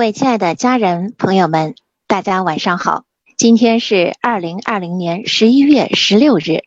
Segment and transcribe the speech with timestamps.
[0.00, 1.74] 各位亲爱的家人朋友们，
[2.06, 3.04] 大家晚上好。
[3.36, 6.64] 今天是二零二零年十一月十六日，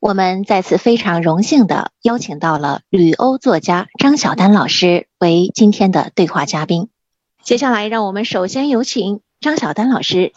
[0.00, 6.88] 我们再次非常荣幸的邀请到了旅欧作家张晓丹老师为今天的对话嘉宾。
[7.44, 10.32] 接下来，让我们首先有请张晓丹老师。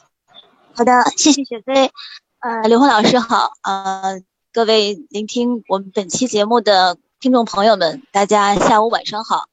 [0.74, 1.90] 好的，谢谢雪飞。
[2.38, 3.54] 呃，刘红老师好。
[3.64, 4.22] 呃，
[4.54, 9.46] 各位聆听我们本期节目的听众朋友们，大家下午晚上好。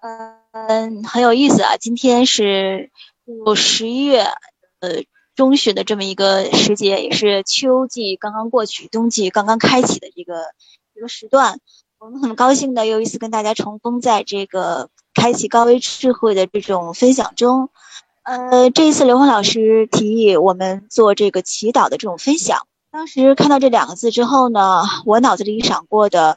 [0.00, 1.78] 呃嗯，很有意思啊！
[1.78, 2.90] 今天是
[3.24, 4.20] 入十一月
[4.80, 5.02] 呃
[5.34, 10.42] 中旬的这么一个时节，也是秋季刚刚过去，冬季刚刚开启的这个
[10.94, 11.58] 一个时段。
[11.98, 17.70] 我们很高兴的又一次跟大家重逢在这个开启高维智慧的这种分享中。
[18.22, 22.66] 呃，这一次刘红老师提议我们做这个祈祷的这种分享。
[22.90, 26.36] 当时看到这两个字之后呢，我脑子里闪过的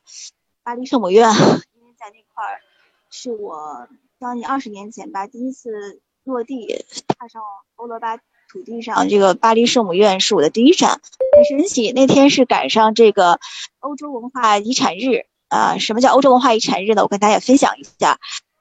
[0.63, 2.61] 巴黎圣母院，因为在那块儿
[3.09, 3.89] 是我。
[4.19, 7.41] 将近二十年前吧，第一次落地踏上
[7.75, 11.01] 欧罗巴土地上，这个巴黎圣母院是我的第一站，
[11.35, 11.91] 很神奇。
[11.91, 13.39] 那天是赶上这个
[13.79, 15.77] 欧洲文化遗产日啊。
[15.79, 17.01] 什么叫欧洲文化遗产日呢？
[17.03, 18.17] 我跟大家分享一下，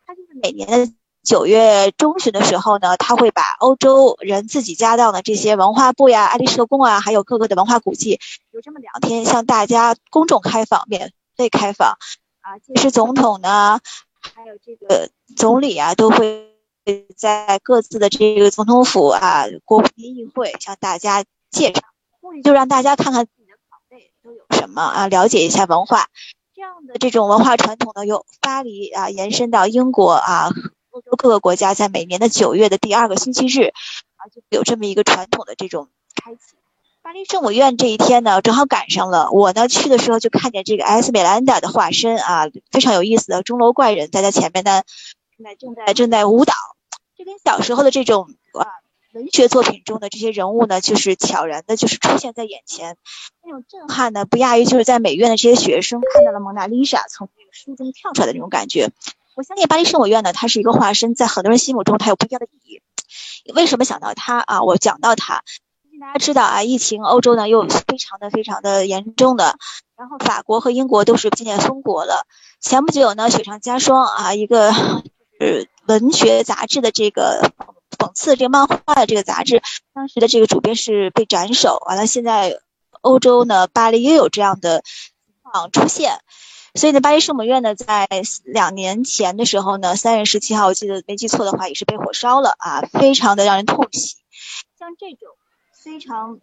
[0.06, 8.18] 它就是每年的九月中旬的时候呢，他会把欧洲人自己家当的这些文化部呀、爱丽舍宫啊，还有各个的文化古迹，
[8.50, 11.96] 有这么两天向大家公众开放，免费开放
[12.40, 12.58] 啊。
[12.58, 13.78] 届时总统呢。
[14.34, 16.54] 还有这个总理啊，都会
[17.16, 21.80] 在各自的这个总统府啊、国会议会向大家介绍，
[22.20, 26.08] 目的就让大家看看自己的岗位都有什么啊，了解一下文化。
[26.54, 30.50] 这样的这种文化传统呢，由巴黎啊延伸到英国啊，
[30.90, 33.72] 欧洲各个国家，在每年的九月的第二个星期日
[34.16, 36.56] 啊，就有这么一个传统的这种开启。
[37.04, 39.30] 巴黎圣母院这一天呢，正好赶上了。
[39.30, 44.80] 我呢去的时候就看见这个埃斯美兰达的化身啊，非常有意思的钟楼怪人，在他前面呢，
[45.36, 46.54] 正在正在正在舞蹈。
[47.14, 48.64] 这跟小时候的这种啊
[49.12, 52.96] 文学作品中的这些人物呢，就是悄然的，就是出现在眼前，
[53.44, 58.90] 那种震撼呢，不亚于就是在美院的这些学生看到了蒙娜丽莎从那个书中跳出来的那种感觉。
[59.34, 62.80] 我相信巴黎圣母院呢，它是一个化身，在很多人心目中它有不一样的意义。
[63.52, 64.62] 为什么想到它啊？
[64.62, 65.42] 我讲到它。
[66.04, 69.56] 大家知道啊，疫情欧洲呢又非常的非常的严重的，
[69.96, 72.26] 然后法国和英国都是渐渐封国了。
[72.60, 74.74] 前不久呢，雪上加霜啊，一个
[75.40, 77.50] 是文学杂志的这个
[77.96, 79.62] 讽刺这个漫画的这个杂志，
[79.94, 81.82] 当时的这个主编是被斩首。
[81.86, 82.60] 完了，现在
[83.00, 86.18] 欧洲呢，巴黎又有这样的情况出现，
[86.74, 88.06] 所以呢，巴黎圣母院呢，在
[88.44, 94.16] 两年前的时候呢，三月十七号，我记得没记错的话，也是被火烧了啊，非常的让人痛惜。
[94.78, 95.34] 像这种。
[95.84, 96.40] 非常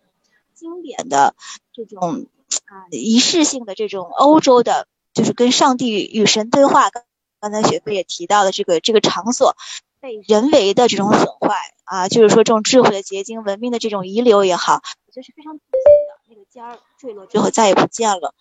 [0.53, 1.34] 经典的
[1.74, 2.28] 这种
[2.66, 6.91] 啊仪式性的这种欧洲的，就是跟上帝与神对话。
[7.40, 9.56] 刚才雪飞也提到了这个这个场所
[10.00, 14.75] 被人为的这种损坏啊，就是说这种智慧的结晶、文明的这种遗留也好，
[15.07, 16.30] 我觉得是非常可惜的。
[16.30, 18.35] 那个尖儿坠落之后再也不见了。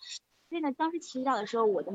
[0.49, 1.91] 所以呢，当时祈祷的时候，我的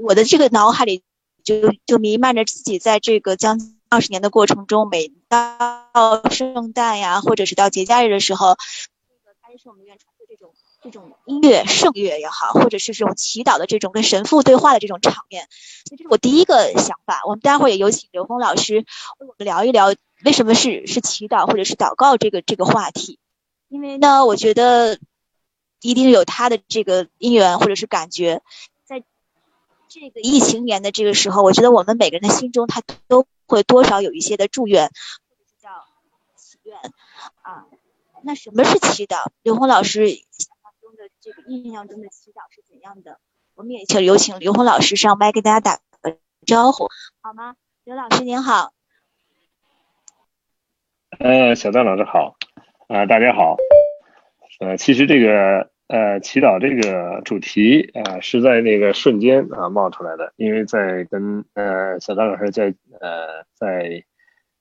[0.00, 1.04] 我的这个脑海里
[1.44, 3.60] 就就弥漫着自己在这个将。
[3.92, 15.46] 二十年的过程中，每到圣诞呀，或者是到节假日的时候，这个巴黎圣母院传的这种这种音乐圣乐也好，或者是这种祈祷的这种跟神父对话的这种场面，
[15.84, 17.20] 所以这是我第一个想法。
[17.26, 18.76] 我们待会儿也有请刘峰老师
[19.18, 19.94] 为我们聊一聊
[20.24, 23.18] 为什么是是祈祷或者是祷告这个这个话题，
[23.68, 24.98] 因为呢，我觉得
[25.82, 28.40] 一定有他的这个因缘或者是感觉。
[28.86, 29.02] 在
[29.90, 34.90] 这个疫情年的这个时候，我觉得我们每个人的心中，他都会多少有一些的祝愿，或
[35.36, 35.70] 者是叫
[36.36, 36.76] 祈愿
[37.42, 37.66] 啊。
[38.22, 39.30] 那什么是祈祷？
[39.42, 43.18] 刘红老师想象中的这个印象中的祈祷是怎样的？
[43.54, 46.88] 我们也请有请刘红老师上麦跟大家打个招呼，
[47.20, 47.56] 好吗？
[47.84, 48.72] 刘老师您好。
[51.18, 52.36] 呃，小段老师好
[52.88, 53.56] 啊，大家好。
[54.60, 55.70] 呃，其实这个。
[55.88, 64.02] 呃，祈祷这个主题啊，是在那个瞬间啊冒出来的，因为在跟呃小张老师在呃在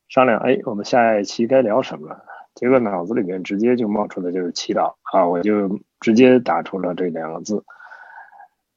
[0.09, 2.17] 商量，哎，我们下一期该聊什么，
[2.53, 7.63] 结果脑子里面直接就冒出的就是祈祷啊，我就直接打出了这两个字。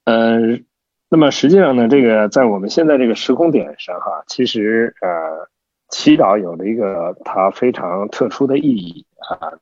[0.05, 0.61] 呃，
[1.09, 5.49] 那么实际上呢，这个在我们现在这个时空点上哈，其实呃，
[5.89, 9.59] 祈祷有了一个它非常特殊的意义啊。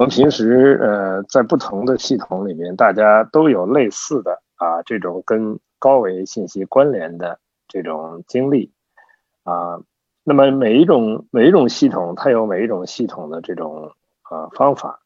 [0.00, 7.38] 我们平时呃，在不同的系统里面，大家都有类似的啊这种跟高维信息关联的
[7.68, 8.72] 这种经历
[9.44, 9.78] 啊。
[10.24, 13.92] 那么每一种每一种系统，它有每一种系统的这种
[14.22, 15.02] 啊方法。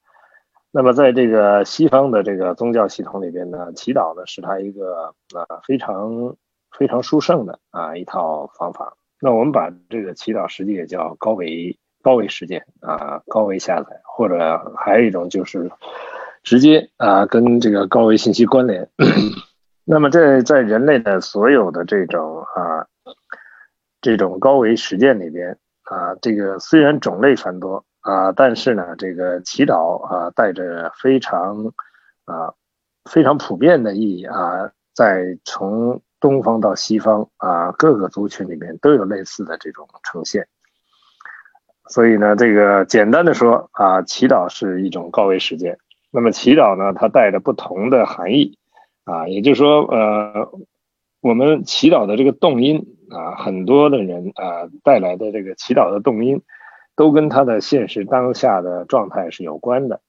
[0.70, 6.36] 那么在这个西方的这个宗教系统里边呢，祈祷呢是它一个啊非常
[6.70, 8.96] 非常殊胜的啊一套方法。
[9.20, 15.70] 那我们把这个祈祷实际也叫高维高维实践啊，高维下载，或者还有一种就是
[16.42, 18.90] 直接啊跟这个高维信息关联。
[19.86, 22.86] 那么这在人类的所有的这种啊
[24.02, 31.72] 这种高维实践里边啊，这个虽然种类繁多啊，但是呢，这个祈祷啊带着非常
[32.26, 32.52] 啊
[33.10, 40.46] 非常普遍的意义啊，在从东方到西方啊各个族群里面都有类似的这种呈现。
[41.88, 45.78] 所以呢，这个简单的说啊，祈祷是一种高维实践。
[46.10, 48.58] 那么祈祷呢，它带着不同的含义。
[49.04, 50.50] 啊，也就是说，呃，
[51.20, 56.40] 我们祈祷的这个动因啊，很多的人啊带来的这个祈祷的动因，
[56.96, 60.00] 都跟他的现实当下的状态是有关的。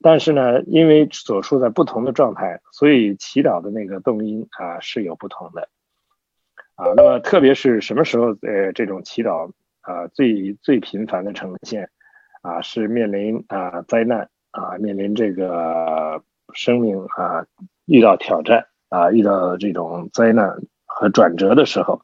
[0.00, 5.68] 但是呢，因为所处在不同的状态，所以祈祷的那个动因啊是有不同的。
[6.76, 9.50] 啊，那么特别是什么时候呃这种祈祷
[9.86, 11.88] 啊最最频繁的呈现
[12.42, 16.22] 啊是面临啊灾难啊面临这个
[16.52, 17.46] 生命啊。
[17.88, 22.00] 遇到挑战啊，遇到这种灾难和转折的时候，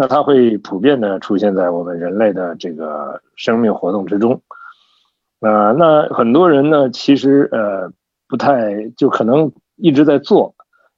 [0.00, 4.40] 那它会普遍的出现在我们人类的这个生命活动之中。
[5.40, 7.92] 啊，那很多人呢，其实呃
[8.26, 10.54] 不太就可能一直在做，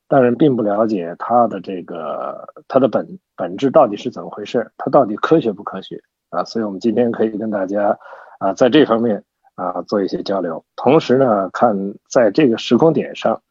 [0.07, 6.01] 但是并不了解它的这个它的本本质到底是怎么回事，它到底科学不科学
[6.31, 6.45] 啊？
[6.45, 7.99] 所以我们今天可以跟大家
[8.39, 9.25] 啊在这方面
[9.55, 13.43] 啊做一些交流，同时呢，看在这个时空点上。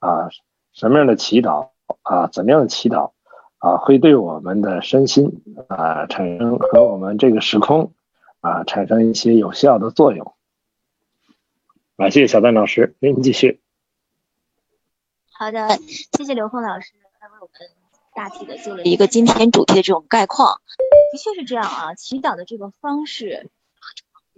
[0.00, 0.30] 啊，
[0.72, 1.70] 什么样的祈祷
[2.02, 3.10] 啊，怎么样的祈祷
[3.58, 7.92] 啊，会对我们的身心啊产生和我们这个时空
[8.40, 10.36] 啊产生一些有效的作用？
[11.96, 13.60] 啊，谢谢小丹老师，您继续。
[15.32, 15.66] 好的，
[16.16, 17.68] 谢谢刘峰老师，他为我们
[18.18, 20.60] 大体的做了一个今天主题的这种概况。
[21.12, 23.48] 的确是这样啊，祈祷的这个方式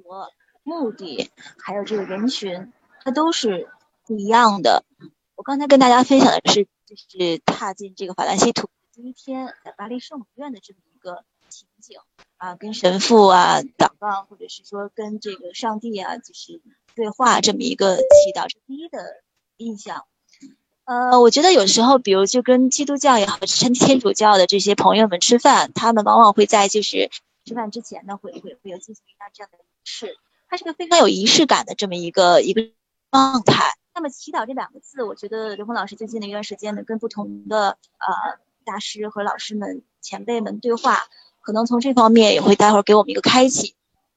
[0.04, 0.30] 和
[0.62, 3.70] 目的，还有这个人群，它都是
[4.04, 4.84] 不一样的。
[5.34, 11.98] 我刚才跟大家分享的是，就是踏进这个法兰西土第一天，在巴黎圣母院的这么一个情景
[12.36, 16.60] 啊，跟神父啊祷告，或者是说跟这个上帝啊，就是
[16.94, 19.22] 对话这么一个祈祷，是第一的
[19.56, 20.04] 印象。
[20.90, 27.10] 呃，我觉得有时候，比如就跟基督教也好，天天主教的这些朋友们吃饭，他们往往会在就是
[27.44, 32.62] 吃饭之前呢，会会会有进行一下这样的仪式，它是个非常有仪式感的这么一个一个
[33.12, 33.76] 状态。
[33.94, 41.04] 那么祈祷这两个字，我觉得刘峰老师最近的一段时间呢，跟不同的呃大师和老师们、前辈们对话，
[41.40, 43.76] 可能从这方面也会待会儿给我们一个开启。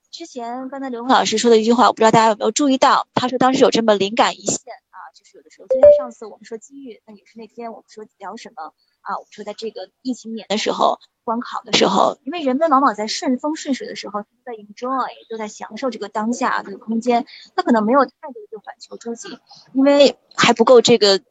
[0.10, 4.74] 之前刚才刘峰老师说的一句话，我不知道大家有没有注意到，他说当时有这么灵感一现，
[5.14, 11.00] 就是有的时候，就像上次我们说机遇，那也是那天我们说聊什么啊，我们说在这个疫情年的时候。
[11.26, 17.26] 关考的时候，因为人们往往在顺风顺水的时候，都在 enjoy，都在享受这个当下这个空间，
[17.56, 19.40] 他可能没有太多的反求诸己，
[19.72, 21.22] 因为还不够这个，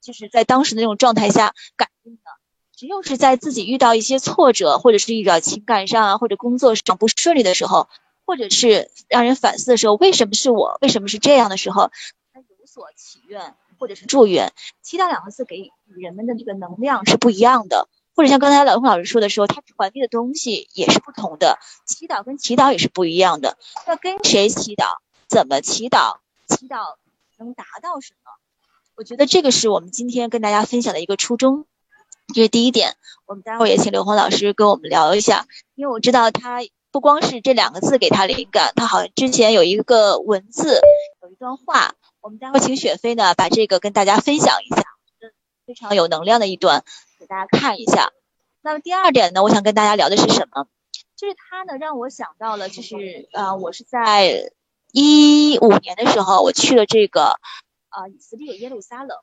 [0.00, 2.22] 就是在当时的那种状态下感应的。
[2.76, 7.88] 只有是在自己遇到一些挫折，或者是遇到情感上啊，或者工作上不顺利的时候，
[8.24, 10.78] 或者是让人反思的时候，为什么是我？
[10.80, 11.90] 为什么是这样的时候，
[12.66, 14.52] 所祈愿或者是祝愿。
[14.82, 17.88] 祈祷两个字给人们的这个能量是不一样的。
[18.14, 23.56] 或者像刚才老洪老师说的时候，他传递的东西也是不同的，祈祷跟祈祷也是不一样的。
[23.86, 24.84] 要跟谁祈祷，
[25.28, 26.96] 怎么祈祷，祈祷
[27.38, 28.30] 能达到什么？
[28.96, 31.64] 我觉得这个是我们今天跟大家分享的一个初衷。
[32.34, 40.80] 这是第一点，我们待会儿也请刘红老师跟我们聊一下，因为我知道他不光是这两个字给他灵感，他好像之前有一个文字，
[41.22, 44.84] 有一段话，我们待会请雪飞呢把这个跟大家分享一下，
[45.66, 46.84] 非常有能量的一段。
[47.18, 48.12] 给大家看一下。
[48.62, 50.68] 那么第二点呢，我想跟大家聊的是什么？
[51.16, 54.52] 就是他呢让我想到了，就是呃，我是在
[54.92, 57.40] 一五年的时候，我去了这个
[57.88, 59.18] 啊以色列耶路撒冷。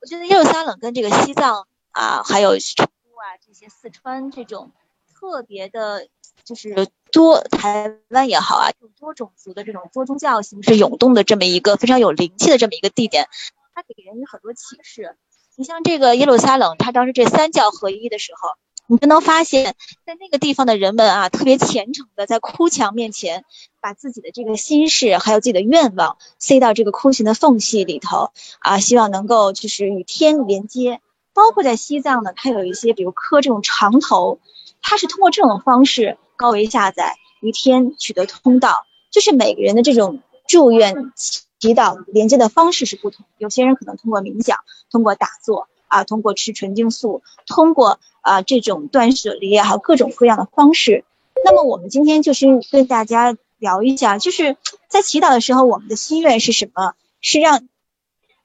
[0.00, 4.72] 我觉得耶路撒冷跟这个西藏啊，还有成都啊这些四川这种
[5.14, 6.08] 特别的，
[6.44, 13.28] 就是多台湾也好啊，多种族的这种多宗教形式涌动的这么一个非常有灵气的这么一个地点，
[13.74, 15.16] 它给人有很多启示。
[15.54, 18.48] 你像这个耶路撒冷，它当时这三教合一的时候，
[18.86, 19.74] 你就能发现，
[20.06, 23.44] 在那个地方的人们啊，特别虔诚的在哭墙面前，
[23.80, 31.02] 把自己的这个心事还有自己的愿望塞到这个哭墙的缝隙里头啊，希望能够就是与天连接。
[31.34, 34.38] 包括在西藏呢，它有一些比如磕这种长头，
[34.80, 40.18] 它是通过这种方式高维下载与天取得通道，就是每个人的这种
[40.48, 41.12] 祝愿。
[41.60, 44.58] 祈祷连接的方式是不同，有些人可能通过冥想，
[44.90, 51.04] 通过打坐啊，通过吃纯净素，通过啊这种断舍离，还有各种各样的方式。
[51.44, 54.56] 那么我们今天就是跟大家聊一下，就是
[54.88, 56.94] 在祈祷的时候，我们的心愿是什么？
[57.20, 57.68] 是让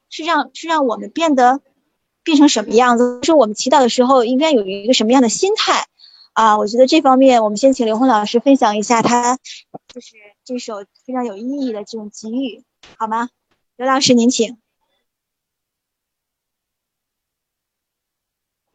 [0.08, 1.60] 是让是让我们变得
[2.22, 3.18] 变成什么样子？
[3.24, 5.88] 是我们祈祷的时候应该有一个什么样的心态？
[6.38, 9.38] 啊，我觉得这方面我们先请刘红老师分享一下他
[9.88, 10.14] 就是
[10.44, 12.62] 这首非常有意义的这种给予，
[12.96, 13.28] 好吗？
[13.74, 14.56] 刘老师您请。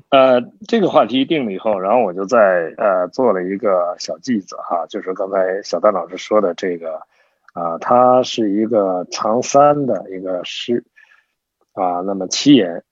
[0.09, 6.95] 呃，这个话题定了以后，然后我就在呃做了一个小记子哈，就是刚才小丹老师说的这个
[7.53, 10.83] 啊，它是一个长三的一个诗
[11.71, 12.83] 啊，那么七言，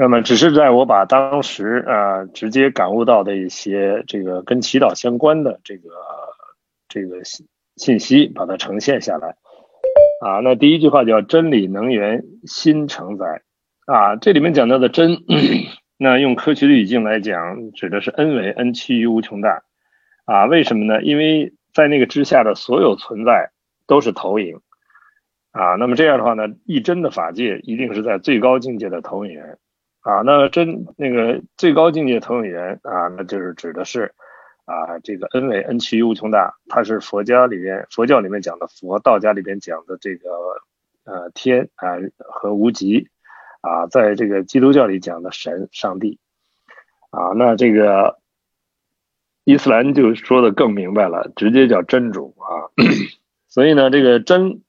[0.00, 5.90] 那么只是在我把当时啊直接感悟到的一些这个跟祈祷相关的这个
[6.88, 9.34] 这个信信息，把它呈现下来
[10.24, 10.38] 啊。
[10.44, 13.42] 那第一句话叫真理能源新承载
[13.86, 15.18] 啊，这里面讲到的真。
[15.96, 19.64] 那用科学的语境来讲，指的是 n 为 n 趋于无穷大，
[20.26, 21.02] 啊，为什么呢？
[21.02, 23.50] 因为在那个之下的所有存在
[23.88, 24.60] 都是投影，
[25.50, 29.58] 啊，那么这样的话呢，一真的法界一定是在最高境界的投影源，
[30.08, 34.14] 啊，那真那个最高境界投影源啊，那就是指的是
[34.64, 40.30] 啊，这个 n 为 n 趋于无穷大，它是佛家里面佛教里面讲的佛，道家里边讲的这个
[41.04, 43.08] 呃天啊和无极。
[43.60, 46.20] 啊，在这个基督教里讲的神、上帝，
[47.10, 48.20] 啊，那这个
[49.42, 52.70] 伊斯兰就说的更明白了，直接叫真主啊。
[53.50, 54.62] 所以呢，这个真，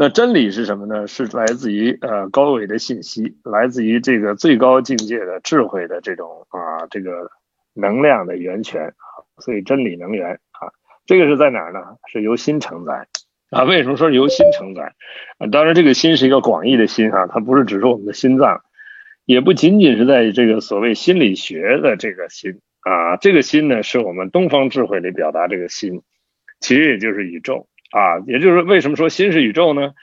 [0.00, 1.08] 那真理是什么呢？
[1.08, 7.28] 是来自于呃高维的信息，来自于这个最高境界的智慧的这种啊这个
[7.74, 8.94] 能量的源泉。
[9.38, 10.70] 所以真理能源啊，
[11.04, 11.80] 这个是在哪儿呢？
[12.06, 13.08] 是由心承载。
[13.50, 14.94] 啊，为什么说由心承载？
[15.38, 18.60] 啊，当然这个心是一个广义的心啊，它不是只是我们的心脏，
[19.24, 26.02] 也不仅仅是在这个所谓心理学的这个心啊，这个心呢是我们东方智慧里表达这个心，
[26.60, 29.94] 其实也就是宇宙啊，也就是为什么说心是宇宙呢？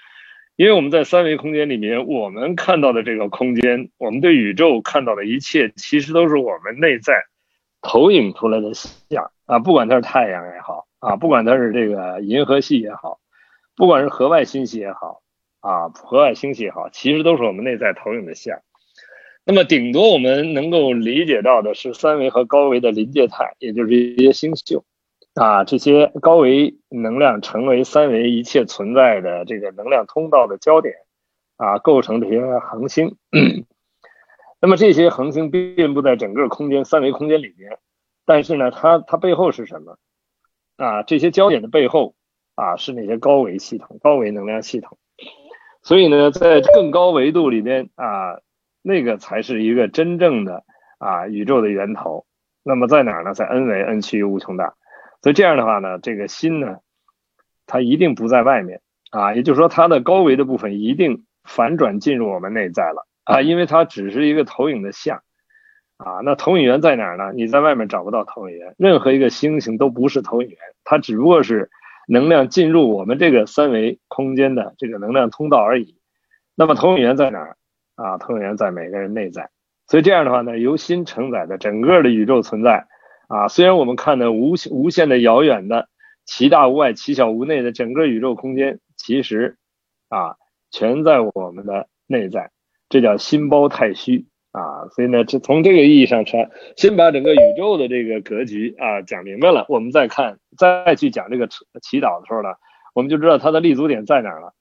[0.56, 7.26] 因为我们在三维空间里面，我们看到的这个空间，我们对宇宙看到的一切，其实都是我们内在
[7.82, 13.20] 投影出来的像啊，不管它是太阳也好啊，不管它是这个银河系也好。
[13.78, 15.22] 不管是河外星系也好，
[15.60, 18.60] 啊，河外星系也好，其实都是我们内在投影的像。
[19.44, 24.86] 那么，顶多我们能够理解到的是三维和高维的临界态，也就是一些星宿，
[25.36, 30.96] 啊，这些高维能量成为三维一切存在的这个能量通道的焦点，
[31.58, 33.18] 啊，构成这些恒星。
[34.60, 37.78] 那么这些恒星遍布在整个空间三维空间里面，
[38.26, 39.98] 但是呢，它它背后是什么？
[40.78, 42.16] 啊，这些焦点的背后。
[42.58, 44.98] 啊，是那些高维系统、高维能量系统，
[45.84, 48.40] 所以呢，在更高维度里边啊，
[48.82, 50.64] 那个才是一个真正的
[50.98, 52.26] 啊宇宙的源头。
[52.64, 53.34] 那么在哪儿呢？
[53.34, 54.74] 在 n 维 n 趋于无穷大。
[55.26, 56.78] 所以这样的话呢，这个心呢，
[57.66, 65.24] 它一定不在外面啊，也就是说，它的高维的部分一定反转进入我们内在了啊，因为它只是一个投影的像
[65.98, 66.22] 啊。
[66.24, 67.32] 那投影源在哪儿呢？
[67.34, 71.72] 你在外面找不到投影源，任何一个星星都不是投影源，它只不过是。
[72.08, 75.98] 能量进入我们这个三维空间的这个能量通道而已。
[76.54, 77.58] 那么投影源在哪儿
[77.96, 78.20] 啊？
[78.20, 79.50] 投影源在每个人内在。
[79.88, 82.86] 所以这样的话呢，由心承载的整个的宇宙存在
[83.28, 85.90] 啊，虽然我们看的无无限的遥远的
[86.26, 89.58] 其大无外其小无内的整个宇宙空间，其实
[90.10, 90.36] 啊
[90.72, 92.52] 全在我们的内在。
[92.90, 94.26] 这叫心包太虚。
[94.56, 101.50] 啊，所以呢，就从这个意义上说，先把整个宇宙的这个格局啊讲明白了，我们再看，再去讲这个
[101.82, 102.52] 祈祷的时候呢，
[102.94, 104.54] 我们就知道它的立足点在哪儿了。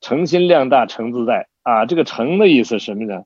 [0.00, 3.22] 诚心量大，诚自在啊，这个诚的意思什么呢？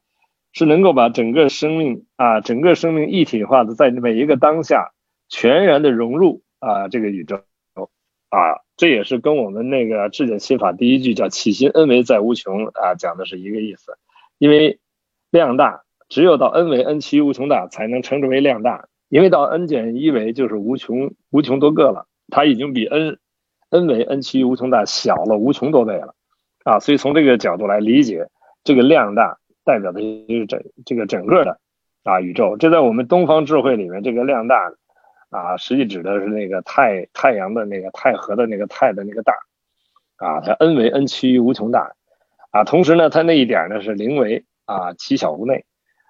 [0.56, 4.92] 是能够把整个生命啊，整个生命一体化的在每一个当下
[5.28, 7.42] 全然的融入啊这个宇宙
[8.30, 13.98] 啊，这也是跟我们那个智简心法第一句叫起心恩为在无穷啊讲的是一个意思，
[14.38, 14.80] 因为
[15.30, 15.82] 量大。
[16.08, 18.86] 只有到 n 为 n 趋于无穷大，才能称之为量大。
[19.08, 23.18] 因为到 n 减一维就是无穷无穷多个了，它已经比 n
[23.70, 26.14] n 为 n 趋于无穷大小了无穷多倍了
[26.62, 26.78] 啊！
[26.78, 28.28] 所以从这个角度来理解，
[28.62, 31.58] 这个量大代表的就是整这个整个的
[32.04, 32.56] 啊宇宙。
[32.56, 34.73] 这在我们东方智慧里面，这个量大
[35.28, 39.35] 啊，实际指的是那个太太阳的那个太和的那个太的那个大
[40.16, 41.92] 啊，它 n 为 n 趋于无穷大
[42.52, 42.64] 啊。
[42.64, 45.64] 同时呢，它那一点呢是零为啊其小无内。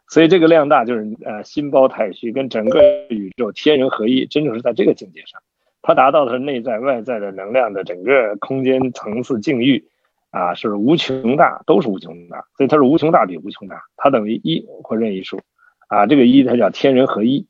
[0.08, 5.40] 所以这个量大就是呃心包太虚，跟整个宇宙天人合一，真正是在这个境界上，
[5.82, 9.88] 它达到的是内在外在的能量的整个空间层次境域
[10.36, 15.40] 啊是无穷大，都是无穷大，所以它是无穷大比无穷大，它等于一或任意数。
[15.88, 17.46] 啊，这个一它叫天人合一。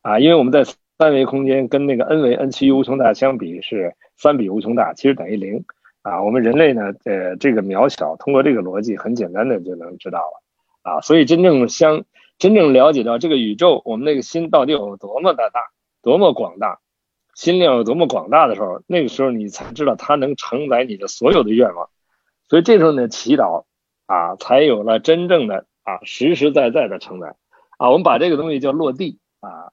[0.00, 5.66] 啊，因为我们在三维空间跟那个 n 维 n 趋于无穷大相比是三比无穷大，其实等于零。
[6.00, 10.42] 啊，我们人类呢呃这个渺小，通过这个逻辑很简单的就能知道了。
[10.80, 12.04] 啊，所以真正相
[12.38, 15.60] 真正了解到这个宇宙，我们那个心到底有多么的大，
[16.02, 16.78] 多么广大。
[17.34, 21.90] 心量有多么广大的时候，那个时候你才知道它能承载你的所有的愿望，
[22.54, 23.64] 所以这时候呢，祈祷
[24.06, 27.34] 啊，才有了真正的啊实实在在的承载
[27.78, 27.90] 啊。
[27.90, 29.72] 我们把这个东西叫落地啊，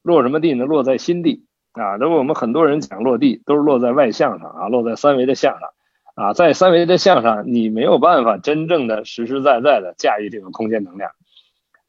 [0.00, 0.64] 落什么地呢？
[0.64, 1.96] 落在心地啊。
[1.98, 5.70] 那么我们很多人讲落地，都是落在外相上啊，落在三维的相上
[6.14, 11.10] 啊，在三维的相上，你没有办法真正的实实在在的驾驭这个空间能量，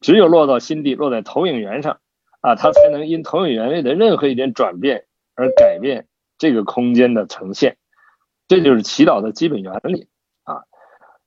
[0.00, 2.00] 只有落到心地，落在投影源上
[2.40, 5.04] 啊，它才能因投影源位的任何一点转变。
[5.36, 7.76] 而改变这个空间的呈现，
[8.48, 10.08] 这就是祈祷的基本原理。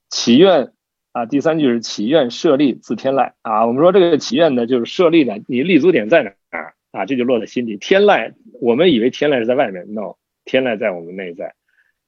[0.08, 0.72] 祈愿
[1.12, 3.66] 啊，第三句是祈愿设立自天籁啊。
[3.66, 7.06] 我们说这个祈愿呢，就是设立的，你立足点在哪儿啊？
[7.06, 7.76] 这就落在心底。
[7.76, 11.54] 天籁，我们以为天籁是在外面，no，天籁在我们内在。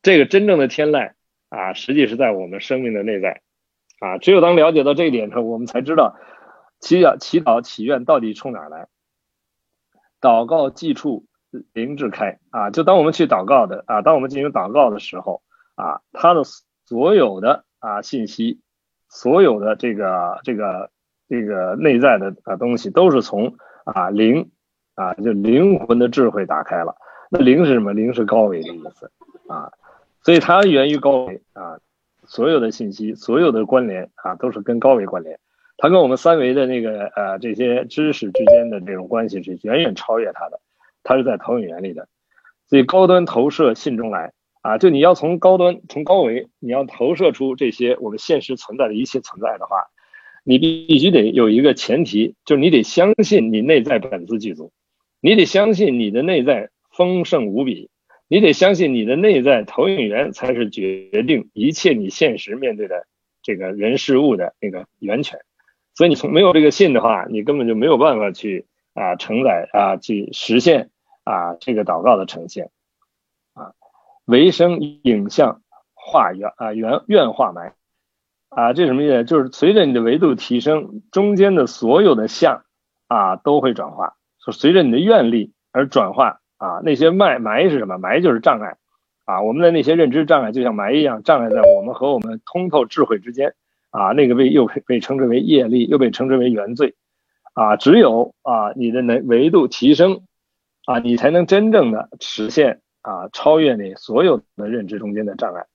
[0.03, 1.13] 这个真正的天籁
[1.49, 3.43] 啊，实际是在我们生命的内在
[4.01, 4.19] 啊。
[4.19, 6.17] 只有当了解到这一点时候，我们才知道
[6.81, 8.89] 祈祷、祈祷、祈愿到底冲哪来。
[10.21, 11.25] 祷告祭处。
[11.73, 15.41] 灵智开啊，就当我们去祷告的啊，当我们进行祷告的时候
[15.77, 16.43] 啊，它的
[16.85, 18.61] 所有的啊信息，
[19.09, 20.91] 所有的这个这个
[21.29, 24.51] 这个内在的啊东西，都是从啊灵
[24.95, 26.97] 啊就灵魂的智慧打开了。
[27.31, 27.93] 那灵是什么？
[27.93, 29.11] 灵是高维的意思
[29.49, 29.73] 啊，
[30.23, 31.79] 所以它源于高维啊，
[32.27, 35.39] 所有的信息，所有的关联啊，都是跟高维关联。
[35.77, 40.61] 它跟我们三维的那个呃这些知识之间的这种关系是远远超越它的。
[41.05, 42.09] 它是在投影原理的，
[42.67, 49.87] 所以高端投射信中来啊，就你要从高端从高维，你要投射出这些我们现实存在的一切存在的话，
[50.45, 54.73] 你必须得有一个前提，就是你得相信你内在本自具足，
[55.21, 57.91] 你得相信你的内在丰盛无比，
[58.29, 63.07] 你得相信你的内在投影源才是决定一切你现实面对的
[63.43, 65.41] 这个人事物的那个源泉，
[65.95, 70.91] 所以你从没有这个信的话，你根本就没有办法去啊承载啊去实现。
[71.25, 72.71] 啊，这个祷告的呈现，
[73.53, 73.75] 啊，
[74.29, 75.63] 唯生影像
[75.95, 77.73] 化缘啊缘愿化埋，
[78.51, 79.25] 啊，这什么意思？
[79.25, 82.63] 就是随着你的维度提升，中间的所有的相
[83.09, 84.17] 啊都会转化，
[84.53, 86.81] 随着你的愿力而转化啊。
[86.85, 87.97] 那些埋埋是什么？
[87.97, 88.77] 埋就是障碍
[89.25, 89.41] 啊。
[89.43, 93.55] 我们的那些认知障碍就像埋一样，障碍在我们和我们通透智慧之间
[93.91, 94.13] 啊。
[94.13, 96.95] 那个被又被称之为业力，又被称之为原罪
[97.55, 97.77] 啊。
[97.77, 100.23] 只有啊你的能维度提升。
[100.87, 105.67] 啊，你才能真正的实现啊，超越你所有的认知中间的障碍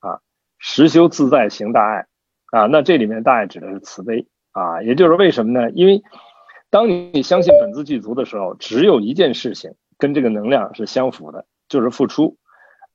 [0.00, 0.20] 啊，
[0.58, 2.06] 实修自在行大爱
[2.50, 5.70] 啊，那这里面大爱指的是慈悲啊，也就是为什么呢？
[5.70, 6.02] 因为
[6.70, 12.36] 当你相信本自具足的时候，只有一件事情跟这个能量是相符的，就是付出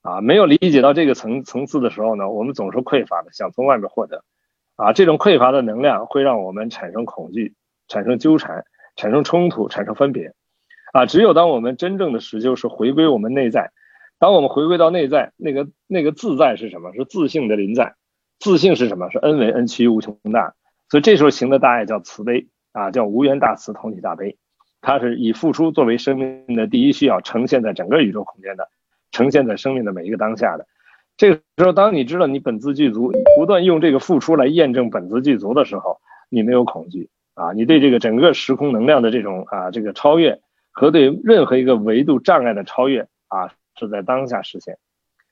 [0.02, 0.22] 啊。
[0.22, 4.24] 没有理解到这个层层次的时候呢，我们总是匮乏的，想从外面获得
[4.76, 7.56] 啊，这种匮乏的能量会让我们产生恐惧，
[7.88, 10.34] 产生纠缠，产生冲突，产生分别。
[10.94, 13.72] 啊，只有当我们真正的实修是回归我们内在，
[14.20, 16.94] 当我们回归到内在，那个那个自在是什么？
[16.94, 17.96] 是自性的临在。
[18.40, 19.10] 自性是什么？
[19.10, 20.54] 是恩为恩趋于无穷大。
[20.90, 24.38] 所以这时候行的大爱叫慈悲啊，叫无缘大慈，同体大悲。
[24.82, 28.68] 它是以付出作为生命的第一需要，呈现在整个宇宙空间的，
[29.12, 30.66] 呈现在生命的每一个当下的。
[31.18, 36.00] 这个时候，当你知道你本自具足，不断用这个付出来验证本自具足的时候，
[36.30, 40.42] 你没有恐惧啊，你对这个整个时空能量的这种啊这个超越。
[40.72, 44.78] 和对任何一个维度障碍的超越啊，是在当下实现。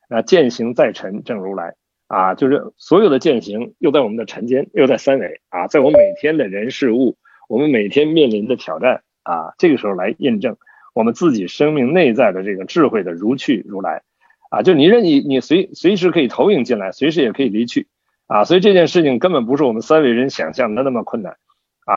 [0.09, 1.75] 那践行在尘正如来
[2.07, 7.15] 啊，就是所有的践行又在我们的尘间，又在三维啊，在我们每天的人事物，
[7.47, 10.57] 我们每天面临的挑战啊，这个时候来印证
[10.95, 14.01] 我们自己生命内在的这个智慧的如去如来
[14.49, 17.87] 啊，就你任意你随随时可以投影进来，随时也可以离去
[18.25, 21.37] 啊，所以这件事情根本不是我们三维人想象的那么困难。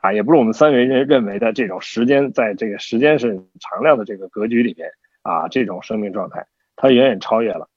[0.01, 7.69] 啊，也不是我们三维人认为的这种时间，在这个时间是常量的这个格局里面啊，这种生命状态，它远远超越了。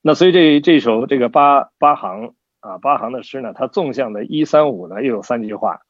[0.00, 5.82] 那所以这这首这个八八行啊八行的诗呢，它纵向的一三五呢又有三句话，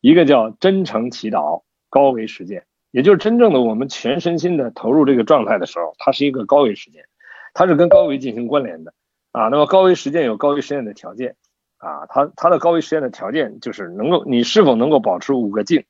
[0.00, 7.04] 一个叫真诚祈祷，高维实践，也就是真正的我们全身心的投入这个状态的时候，它是一个高维实践，
[7.52, 8.94] 它是跟高维进行关联的
[9.32, 9.48] 啊。
[9.48, 11.36] 那么高维实践有高维实践的条件。
[11.78, 15.84] 啊，它它的高维实现的条件就是能够你是否能够保持五个静，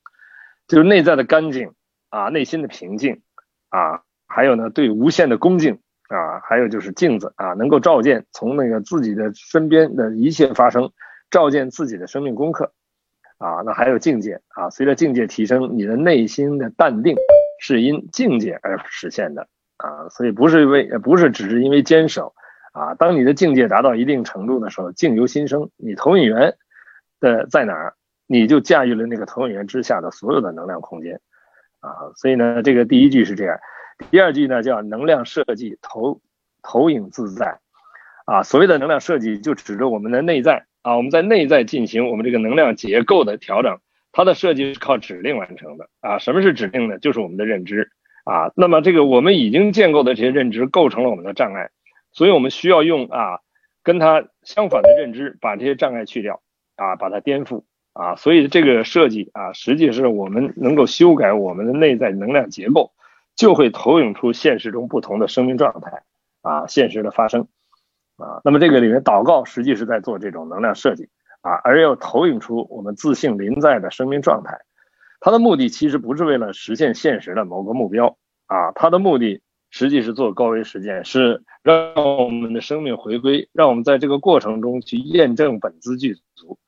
[0.66, 1.72] 就是内在的干净
[2.11, 3.22] 啊，内心的平静
[3.68, 10.90] 啊，还有呢对无限的恭敬啊，还有就是镜子啊，能够照见从那个自己的身边的一切发生，
[11.31, 12.72] 照见自己的生命功课
[13.38, 13.62] 啊。
[13.64, 17.16] 那还有境界啊，随着境界提升，你的内心的淡定
[17.61, 20.09] 是因境界而实现的啊。
[20.11, 22.35] 所以不是为不是只是因为坚守
[22.77, 22.95] 啊。
[22.95, 26.57] 当你的境界达到一定程度的时候，境由心生，你投影源
[27.19, 27.95] 的在哪儿，
[28.27, 31.21] 你就驾驭了那个投影源之下的所有的能量空间
[31.81, 32.12] 啊。
[32.17, 33.59] 所以呢，这个第一句是这样。
[34.11, 36.21] 第二句呢叫能量设计投
[36.62, 37.61] 投影自在，
[38.27, 43.79] 啊，所谓的能量设计就指着我们的内在啊，我们在内在进行我们这个能量结构的调整，
[44.12, 46.19] 它的设计是靠指令完成的啊。
[46.19, 46.99] 什么是指令呢？
[46.99, 47.91] 就是我们的认知
[48.25, 48.53] 啊。
[48.55, 51.71] 那么这个我们已经建构的这些认知构成了我们的障碍，
[52.17, 53.39] 所以我们需要用啊
[53.85, 56.43] 跟它相反的认知把这些障碍去掉
[56.75, 58.17] 啊，把它颠覆啊。
[58.17, 62.93] 所以这个设计啊，实际是我们能够修改我们的内在能量结构。
[63.37, 66.05] 就会投影出现实中不同的生命状态
[66.41, 67.49] 啊，现实的发生
[68.17, 68.41] 啊。
[68.45, 71.11] 那么这个里面祷告实际是在做这种能量设计
[71.43, 74.61] 啊，而要投影出我们自信临在的生命状态。
[75.21, 79.43] 它的目的其实不是为了实现现实的某个目标啊，它的目的
[79.77, 86.59] 实际是做高维实践，是让我们的生命回归，让我们在这个过程中去验证本自具足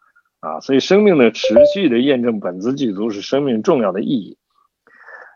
[0.40, 0.60] 啊。
[0.60, 4.36] 所以生命的持续的验证本自具足是生命重要的意义。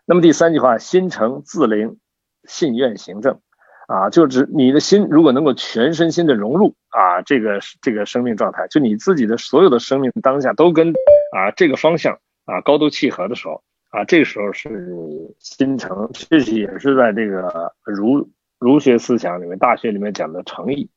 [0.05, 1.97] 那么第三句话，心诚自灵，
[2.43, 3.39] 信愿行正，
[3.87, 10.89] 啊，就指你的心如果能够全身心的融入啊，这个这个生命状态，就你自己的所有的生命当下都跟
[11.35, 18.27] 啊这个方向啊高度契合的时候啊，这个时候是心诚，这也是在这个儒
[18.57, 20.89] 儒学思想里面，大学里面讲的诚意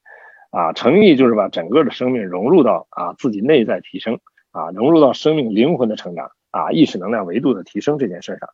[0.50, 4.18] 啊，诚意就是把整个的生命融入到啊自己内在提升
[4.50, 8.48] 啊，融入到生命灵魂的成长啊，意识能量维度的提升这件事上。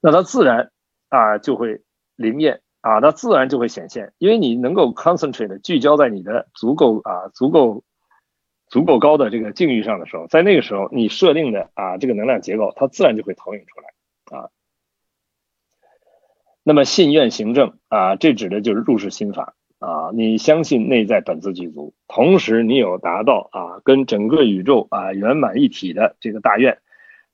[0.00, 0.70] 那它自然
[1.08, 1.82] 啊就会
[2.14, 7.82] 灵验啊，它自然就会显现，因为你能够 concentrate 聚焦在你的足够啊足够
[8.72, 14.48] 足够高的这个境遇上的时候，在那个时候你设定的啊这个能量结构，它自然就会投影出来啊。
[16.64, 26.78] 那么信愿行正啊，这指的就是入世心法啊，你相信内在本自具足，同时你有达到啊跟整个宇宙啊圆满一体的这个大愿，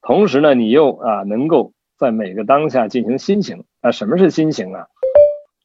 [0.03, 1.73] 同时呢你又啊能够。
[1.99, 4.87] 在每个当下进行心行啊，什么是心行啊？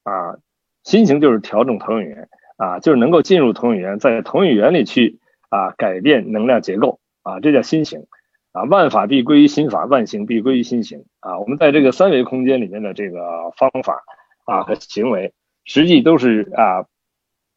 [0.01, 0.39] 啊，
[0.81, 5.19] 心行就是调整投影源啊，就是能够进入投影源，在投影源里去
[5.53, 8.07] 啊改变能量结构啊，这叫心行
[8.53, 8.63] 啊。
[8.63, 11.37] 万法必归于心法，万行必归于心行啊。
[11.37, 14.03] 我们在这个三维空间里面的这个方法
[14.45, 16.85] 啊和行为，实际都是啊，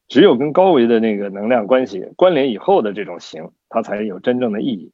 [0.08, 4.92] 只有跟高维的那个能量关系关联以后的这种行，它才有真正的意义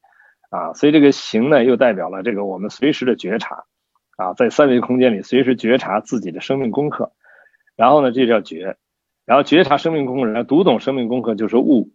[0.50, 0.72] 啊。
[0.74, 3.64] 所以这个行呢，又代表了这个我们随时的觉察。
[4.18, 7.12] 啊，在三维空间里随时觉察自己的生命功课，
[7.76, 8.76] 然后呢，这叫觉，
[9.24, 11.88] 然后觉察生命功课，然后读懂生命功课就是悟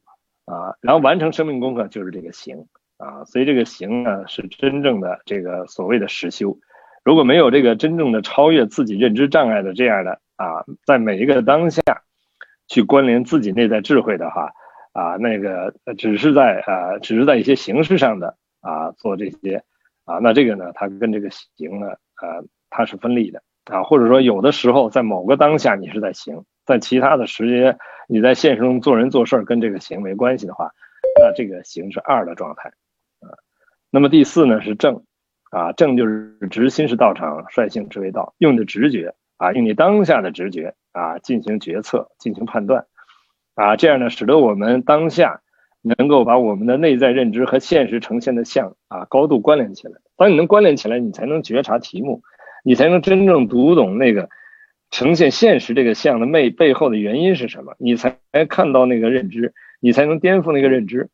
[0.47, 2.65] 啊，然后完成生命功课就是这个行
[2.97, 6.57] 啊，所以这个行呢是真正的这个所谓的实修。
[7.03, 11.81] 如果没有这个真正的超越自己认知障碍的这样的啊，在每一个当下
[12.67, 14.51] 去关联自己内在智慧的话
[14.93, 19.63] 啊，那个只是在啊，只是在一些形式上的啊做这些
[20.05, 21.89] 啊，那这个呢，它跟这个行呢。
[22.19, 30.69] 呃，它是分离的啊，或者说有的时候在某个当下你是在行，在其他的时间你在现实中做人做事跟这个行没关系的话，
[31.19, 32.69] 那这个行是二的状态
[33.21, 33.34] 啊。
[33.89, 35.03] 那么第四呢是正
[35.49, 42.86] 啊，正就是直心是道场，率性之为道，用你的直觉啊，用你当下的直觉啊进行决策，进行判断
[43.56, 45.41] 啊，这样呢使得我们当下
[45.82, 50.01] 能够把我们的内在认知和现实呈现的像啊高度关联起来。
[50.17, 52.23] 当你能关联起来，你才能觉察题目，
[52.63, 54.30] 你才能真正读懂那个
[54.91, 58.17] 呈现现实这个像的背背后的原因是什么，你才
[58.50, 61.10] 看到那个认知，你才能颠覆那个认知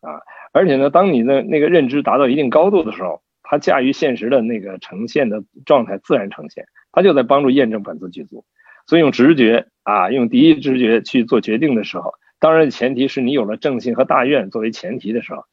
[0.00, 0.20] 啊！
[0.52, 8.44] 而且呢，当你的那个认知达到一定高度的时候，它驾驭现实的那个呈现的状态自然呈现，它就在帮助验证本自具足。
[8.86, 15.44] 所以用直觉啊，用第一直觉去做决定的时候，当然前提是你有了正信和大愿作为前提的时候。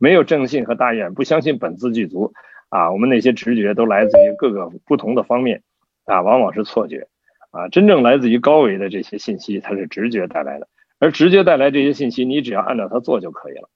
[0.00, 2.32] 没有正信和大愿，不相信本自具足
[2.68, 5.64] 啊，我们那些直觉都来自于各个不同的方面
[6.04, 7.08] 啊，往往是错觉
[7.50, 7.68] 啊。
[7.68, 13.68] 真正来自于高维的这些信息，它是直觉带来的，而直觉带来这些信息，你只要按照它做就可以了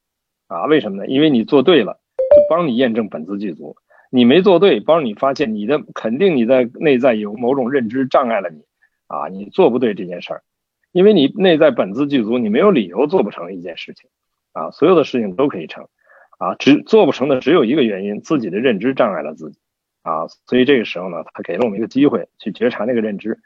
[0.49, 0.67] 啊。
[0.67, 1.07] 为什么呢？
[1.07, 3.77] 因为你做对了，就帮你验证本自具足；
[4.11, 8.63] 你没做对，帮你发现你的肯定你在内在有某种认知障碍了你
[9.07, 10.43] 啊，你做不对这件事儿，
[10.93, 14.11] 因为你内在本自具足，你没有理由做不成一件事情
[14.53, 15.87] 啊，所有的事情都可以成。
[16.39, 19.61] 啊，只做不成的只有一个原因，自己的认知障碍了自己，
[20.03, 23.39] 啊，所以这个时候呢，他给了我们一个机会去觉察那个认知，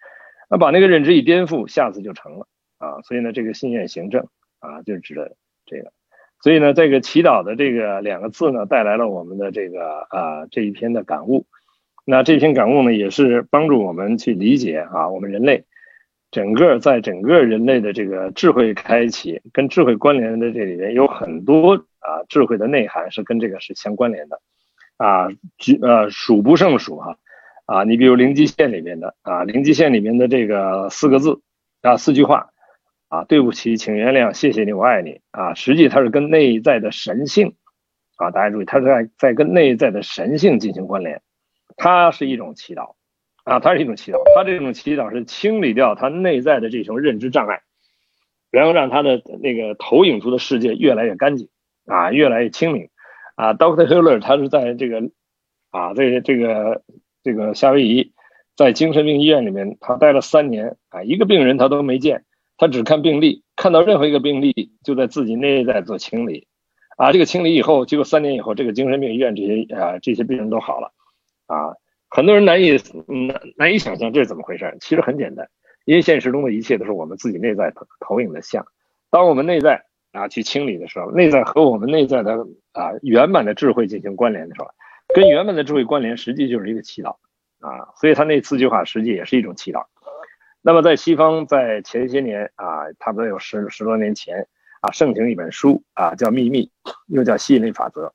[0.48, 2.46] 那把那个认知一颠覆，下次就成了
[2.78, 3.00] 啊。
[3.02, 4.26] 所以呢，这个信愿行正
[4.60, 5.92] 啊，就指的这个。
[6.42, 11.46] 所以呢，这个祈祷的这个两个字呢，带来了我们的这个啊这一篇的感悟。
[12.04, 15.64] 那这篇感悟呢，也是帮助我们去理解啊，我们人类
[16.30, 24.40] 整个在整个人类的这个智慧开启跟智慧关联的这里面有很多啊智慧的内涵是跟这个是相关联的
[24.98, 25.28] 啊，
[25.58, 27.16] 举呃数不胜数哈啊，
[27.66, 31.40] 啊你比如灵极限里面的啊，灵极限里面的这个四个字
[31.82, 32.50] 啊四句话
[33.08, 37.54] 啊，对不起，请原谅，谢谢你，我爱你啊，实际它是跟内在的神性
[38.16, 41.20] 啊，大家注意，它是在在跟内在的神性进行关联。
[41.76, 42.94] 它是一种祈祷，
[43.44, 44.16] 啊，它是一种祈祷。
[44.34, 47.60] 它这种祈祷是清理掉它内在的这种认知障碍，
[48.50, 51.48] 然后让他的那个投影出的世界越来越干净，
[51.84, 52.88] 啊，越来越清明。
[53.34, 55.10] 啊，Doctor Hiller 他是在这个，
[55.70, 56.82] 啊，这个这个
[57.26, 58.12] 这个夏威夷，
[58.54, 62.24] 在精神病医院里面，他待了三年，啊，一个病人他都没见，
[62.56, 66.46] 他只看病历，看到任何一个病例，就在自己内在做清理，
[66.96, 70.92] 啊，这个清理以后，结果三年以后，这个精神病医院这些啊这些病人都好了。
[71.48, 71.74] 啊，
[72.08, 74.76] 很多人难以难难以想象这是怎么回事。
[74.80, 75.48] 其实很简单，
[75.84, 78.64] 因为现实中的一切都是我们自己内在投投影的像。
[79.10, 84.68] 当我们内在啊去清理的时候，内在和我们内在的啊圆满的智慧进行关联的时候，
[85.14, 87.16] 跟原本的智慧关联，实际就是一个祈祷
[87.60, 87.92] 啊。
[87.96, 89.84] 所以他那四句话实际也是一种祈祷。
[90.62, 94.46] 那么在西方，在前些年啊，差不多有十十多年前
[94.80, 96.70] 啊，盛行一本书啊，叫《秘密》，
[97.06, 98.12] 又叫吸引力法则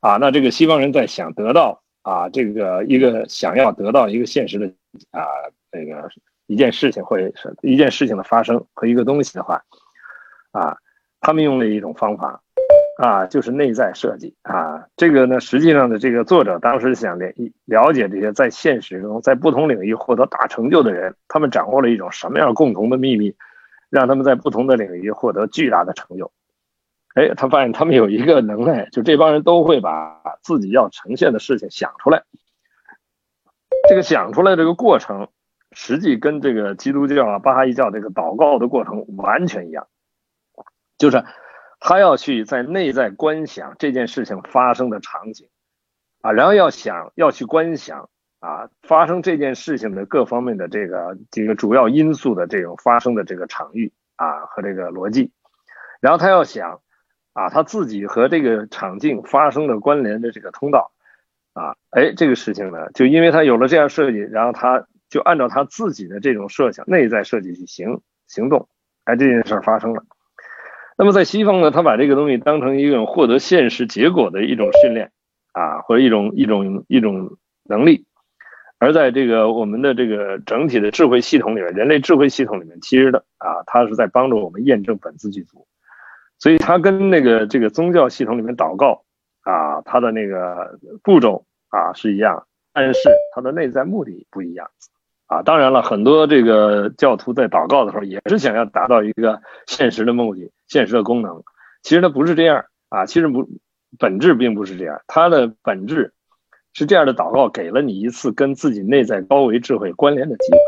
[0.00, 0.16] 啊。
[0.16, 1.82] 那这个西方人在想得到。
[2.06, 4.66] 啊，这个一个想要得到一个现实的
[5.10, 5.26] 啊，
[5.72, 6.08] 这个
[6.46, 9.60] 一件事情或者是一件事情的发生和一个东西的话，
[10.52, 10.78] 啊，
[11.20, 12.40] 他们用了一种方法
[12.96, 14.86] 啊，就是内在设计啊。
[14.96, 17.26] 这个呢，实际上的这个作者当时想了
[17.64, 23.36] 了解这些在现实中在不同领域获得大成就的人，他们掌握了一种什么样共同的秘密，
[23.90, 26.32] 让他们在不同的领域获得巨大的成就。
[27.14, 32.24] 哎，他发现他们有一个能耐，就这帮人都会把自己要呈现的事情想出来。
[33.88, 35.28] 这个想出来这个过程，
[35.72, 39.86] 实际跟这个基督教啊、巴哈伊教这个祷告的过程完全一样，
[40.98, 41.24] 就是
[41.80, 45.48] 他要去在内在观想这件事情发生的场景
[46.20, 48.08] 啊，然后要想要去观想
[48.40, 55.32] 啊发生这件事情的各方面的这个几个主要因素的这种发生的这个场域啊和这个逻辑，
[56.00, 56.80] 然后他要想。
[57.38, 60.90] 啊，他自己和这个场景发生的关联的这个通道，
[61.52, 68.70] 啊，哎，这个事情呢，就因为他有了这样设计，然后他就按照他自己的这种设想、内在设计去行行动，
[69.04, 70.02] 哎，这件事发生了。
[70.98, 75.12] 那么在西方呢，他把这个东西当成一种获得现实结果的一种训练，
[75.52, 78.06] 啊，或者一种一种一种能力。
[78.78, 85.66] 而在这个我们的这个整体的智慧系统里面，人类智慧系统里面，其实的啊，它是在帮助我们验证本自具足。
[86.38, 89.02] 所以它跟那个这个宗教系统里面祷告
[89.42, 93.00] 啊，它的那个步骤啊是一样，但是
[93.34, 94.70] 它的内在目的不一样
[95.26, 95.42] 啊。
[95.42, 101.42] 当然了，很多这个教徒在祷告的时候也是想要达到一个现实的目的、现实的功能。
[101.82, 103.48] 其实它不是这样啊，其实不
[103.98, 106.12] 本质并不是这样，它的本质
[106.72, 110.58] 是这样的：祷告给了你一次跟自己内在高维智慧关联的机会。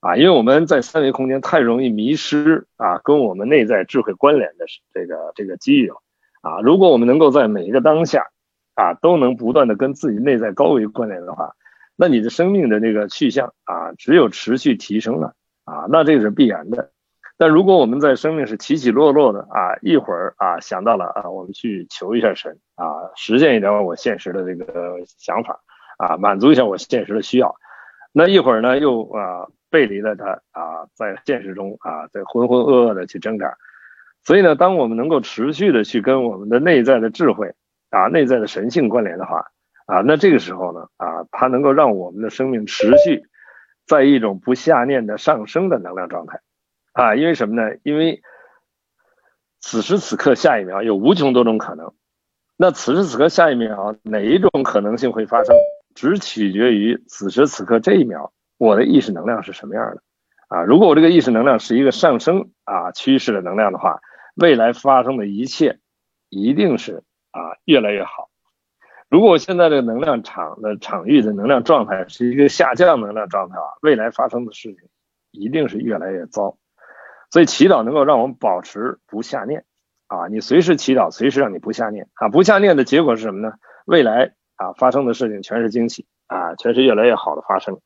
[0.00, 6.02] 啊，因为我们在三维空间太容易迷失啊，跟我们内在智慧关联的这个这个机遇了
[6.40, 6.60] 啊。
[6.60, 8.26] 如果我们能够在每一个当下
[8.74, 11.54] 啊，都能不断的跟自己内在高维关联的话，
[11.94, 16.90] 那你的生命的这个去向啊，只有持续提升了啊，那这个是必然的。
[17.42, 25.58] 但如果我们在生命是起起落落的啊，一会儿啊想到了啊，我们去求一下神啊，实现一点我现实的这个想法
[25.98, 27.52] 啊，满足一下我现实的需要，
[28.12, 29.48] 那一会儿呢又啊。
[29.72, 33.56] 背离了他啊，在现实中啊，在浑浑噩噩的去挣扎，
[34.22, 37.54] 所以呢，当我们能够持续的去跟我们的内在的智慧
[37.88, 39.46] 啊、内在的神性关联的话
[39.86, 43.22] 啊，那这个时候呢啊，它能够让我们的生命持续
[43.86, 46.38] 在一种不下念的上升的能量状态
[46.92, 47.76] 啊，因为什么呢？
[47.82, 48.22] 因为
[49.60, 51.92] 此时此刻下一秒有无穷多种可能，
[52.56, 55.56] 那此时此刻下一秒哪一种可能性会发生，
[55.94, 58.32] 只取决于此时此刻这一秒。
[58.58, 60.02] 我的意识能量是什么样的
[60.46, 60.62] 啊？
[60.62, 64.00] 如果我这个意识能量是一个上升啊趋势的能量的话，
[64.36, 65.80] 未来发生的一切
[66.28, 67.02] 一定是
[67.32, 68.30] 啊越来越好。
[69.08, 74.88] 如果我现在这个能量场的场域的能量状态是一个下降能量状态啊，未来发生的事情
[75.32, 76.56] 一定是越来越糟。
[77.32, 79.64] 所以祈祷能够让我们保持不下念
[80.06, 83.54] 啊，你随时祈祷，随时让你不下念啊，不下念的结果是什么呢？
[83.86, 87.80] 未来啊发生的事情全是惊喜啊，全是越来越好的发生。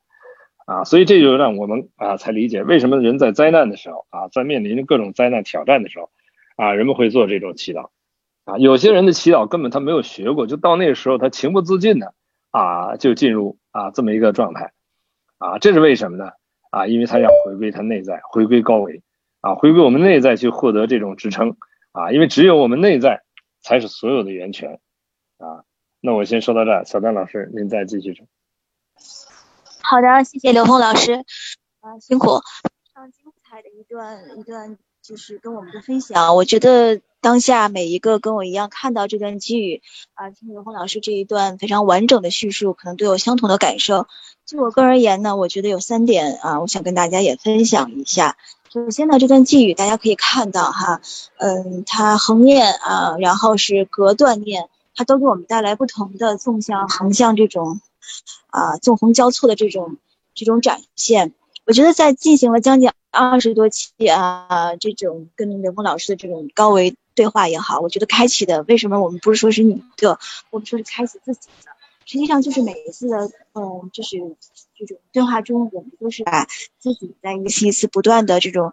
[0.65, 6.11] 啊，所以这就让我们啊才理解为什么人在灾难的时候啊，在面临着各种灾难挑战的时候
[6.57, 7.91] 啊，人们会做这种祈祷
[8.47, 8.59] 啊。
[8.59, 12.15] 有些人的祈祷根本他没有学过，就到那个时候他情不自禁的
[12.51, 14.73] 啊就进入啊这么一个状态
[15.39, 16.33] 啊，这是为什么呢？
[16.73, 19.03] 啊，因为他要回归他内在，回归高维
[19.41, 21.57] 啊，回归我们内在去获得这种支撑
[21.93, 23.23] 啊，因为只有我们内在
[23.61, 24.81] 才是所有的源泉
[25.39, 25.65] 啊。
[26.01, 28.27] 那我先说到这儿，小丹老师您再继续说。
[29.83, 31.25] 好的，谢谢刘峰老师，
[31.81, 36.35] 啊，辛苦，非常精彩的一段一段，就是跟我们的分享。
[36.35, 39.83] 我觉得当下每一个跟我一样看到这段寄语，
[40.15, 44.07] 啊，听刘峰老师这一段非常完整的叙述，可能都有相同的感受。
[44.45, 48.37] 就我个人而言呢，我觉得有三点啊，我想跟大家也分享一下。
[48.77, 51.01] 首先呢，这段寄语大家可以看到哈，
[51.39, 57.81] 嗯，它横念啊，然后是隔断念，它都给我们带来不同的纵向、横向这种。
[58.49, 59.97] 啊，纵横交错的这种
[60.35, 61.33] 这种展现，
[61.65, 70.19] 我觉得在进行了将近二十多期啊，这种跟刘峰老师的这种高维对话也好，我觉得开启的为什么我们不是说是你的，
[70.51, 71.71] 我们说是开启自己的，
[72.07, 74.17] 实际上就是每一次的，嗯，就是
[74.79, 76.47] 这种对话中，我们都是把
[76.79, 78.73] 自己在一次一次不断的这种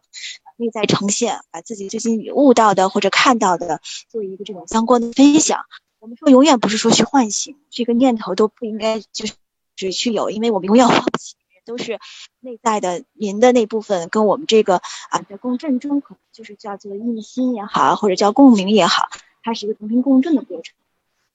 [0.56, 5.65] 内在呈现，把自己最近悟到的或者看到的做一个这种相关的分享。
[6.00, 9.34] 我们说永远不是说去唤醒这个念头都不应该就是
[9.76, 11.98] 只去有，因为我们永远唤不起，都是
[12.39, 14.76] 内在的您的那部分跟我们这个
[15.10, 19.10] 啊在共振中，可能就是叫做印心也好，或者叫共鸣也好，
[19.41, 20.76] 它是一个同频共振的过程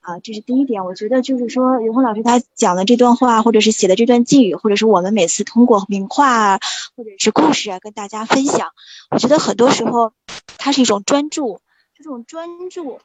[0.08, 0.86] 啊，这是第一点。
[0.86, 6.56] 我觉得就是说刘峰老师他讲的这段话，或者是写的这段寄语，或者是我们每次通过名画
[6.96, 8.70] 或者是故事啊跟大家分享，
[9.10, 10.14] 我觉得很多时候
[10.56, 11.60] 它是一种专注，
[11.94, 13.00] 这种专注。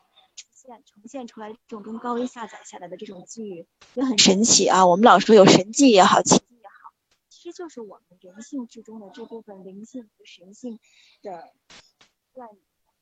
[0.54, 4.86] 现呈现出来这种跟高维下载下来的这种寄语也很神奇啊！
[4.86, 6.94] 我们老说有神迹也好，奇迹也好，
[7.30, 10.80] 其实就是我们人性之中的这部分灵性和神性
[11.22, 11.50] 的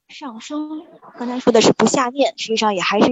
[0.08, 0.88] 上升。
[1.20, 3.12] 刚才说的是不下念，实际上也还是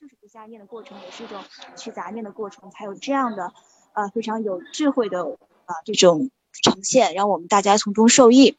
[0.00, 1.42] 就是不下念的过程，也是一种
[1.76, 3.52] 去杂念的过程，才有这样的
[3.94, 5.24] 呃非常有智慧的
[5.64, 6.30] 啊这种
[6.62, 8.56] 呈现，让我们大家从中受益。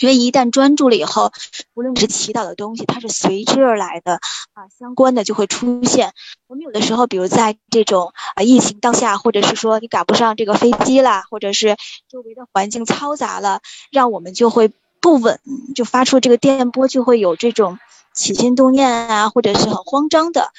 [0.00, 1.30] 因为一旦专注了以后，
[1.74, 4.14] 无论是祈祷的东西，它是随之而来的
[4.52, 6.12] 啊，相关的就会出现。
[6.48, 11.76] 我们有的时候，比如在这种啊疫情当下，或者是说你赶不上这个飞机啦，或者是
[12.08, 13.60] 周围的环境嘈杂了，
[13.92, 14.72] 让我们就会
[15.04, 15.38] 不稳，
[15.74, 17.78] 就发出这个电波，就会有这种
[18.14, 20.50] 起心动念啊，或者是很慌张的。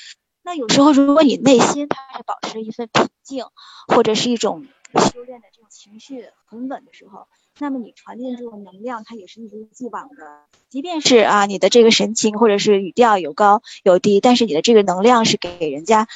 [0.44, 3.46] 那有时候，如果你内心它是保持一份平静，
[3.88, 7.26] 或者是一种修炼的这种情绪很稳的时候。
[7.58, 10.44] 那么你传递的这种能量，它也是一如既往的。
[10.70, 16.08] 即便是啊，你的这个神情或者是语调有高有低，但是你的这个能量是给人家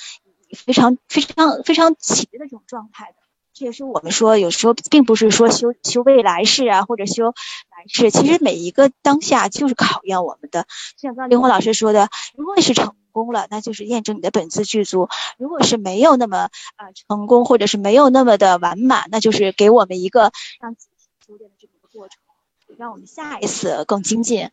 [0.55, 3.28] 非常非常非常喜悦的这种状态的。
[3.59, 10.65] 这也是我们说，有时候并不是说修修未来世啊，或者修来世，其实每一个当下就是考验我们的。
[10.95, 21.09] 像刚刚林红老师说的，如果是成功了，那就是验证你的本自具足；如果是没有那么啊成功，或者是没有那么的完满，那就是给我们一个让自己。
[21.27, 22.17] 修炼的这么一个过程，
[22.77, 24.51] 让我们下一次更精进啊，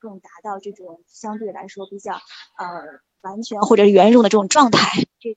[0.00, 5.04] 更达到这种相对来说比较呃完全或者圆融的这种状态。
[5.20, 5.36] 这，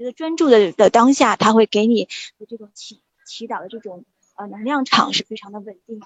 [0.00, 2.06] 觉得专注的的当下，他会给你
[2.38, 6.00] 的这种祈祈祷的这种呃能量场是非常的稳定。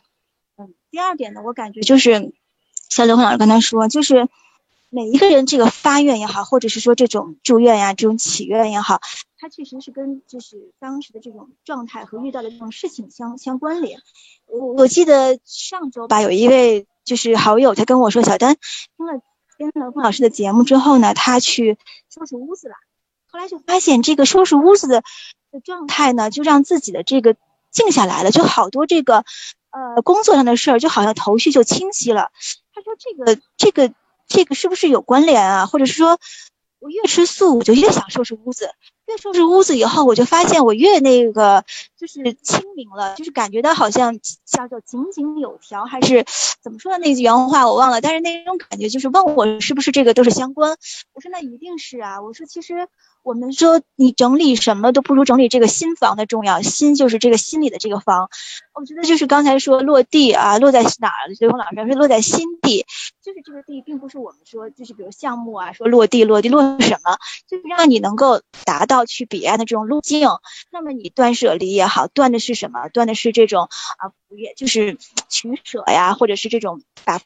[0.57, 2.33] 嗯，第二点呢，我感觉就是
[2.89, 4.29] 像刘红老师刚才说，就是
[4.91, 9.01] 每一个人这个发愿也好，或者是说这种祝愿呀，这种祈愿也好。
[9.39, 14.01] 它确实是跟就是当时的这种状态和遇到的这种事情相相关联。
[14.47, 18.57] 我我记得上周吧，有一位就是好友，他跟我说，小丹
[18.97, 19.23] 听了
[19.57, 21.79] 听了孟老师的节目之后呢，他去
[22.11, 22.75] 收拾屋子了。
[23.35, 25.03] 后来就发现这个收拾屋子的
[25.51, 27.35] 的状态呢，就让自己的这个
[27.73, 29.25] 静下来了，就好多这个
[29.71, 32.31] 呃工作上的事儿，就好像头绪就清晰了。
[32.73, 33.93] 他说这个这个
[34.29, 35.67] 这个是不是有关联啊？
[35.67, 36.21] 或者是说？
[36.81, 38.69] 我越吃素，我就越想收拾屋子。
[39.07, 41.65] 越收拾屋子以后，我就发现我越那个
[41.99, 46.27] 就是清明了，就是感觉到好像叫做井井有条，还是
[46.63, 48.03] 怎么说的那句原话我忘了。
[48.03, 50.77] 但是那种感觉就是问我是不是这个都是相关。
[51.15, 52.21] 我说那一定是啊。
[52.21, 52.87] 我说其实。
[53.25, 58.29] 我们说你整理什么都不如整理这个心房的重要，心就是这个心里的这个房。
[58.75, 61.33] 我觉得就是刚才说落地啊，落在哪儿？
[61.41, 62.85] 刘峰老师说落在心地，
[63.23, 67.17] 就是这个地，并不是我们说就是比如项目啊，说落地落地落什么，
[67.49, 70.29] 就是让你能够达到去彼岸的这种路径。
[70.71, 72.91] 那么你断舍离也好，断的是什么？
[72.91, 74.99] 断的是这种啊，也就是
[75.31, 77.23] 取舍呀，或者是这种把。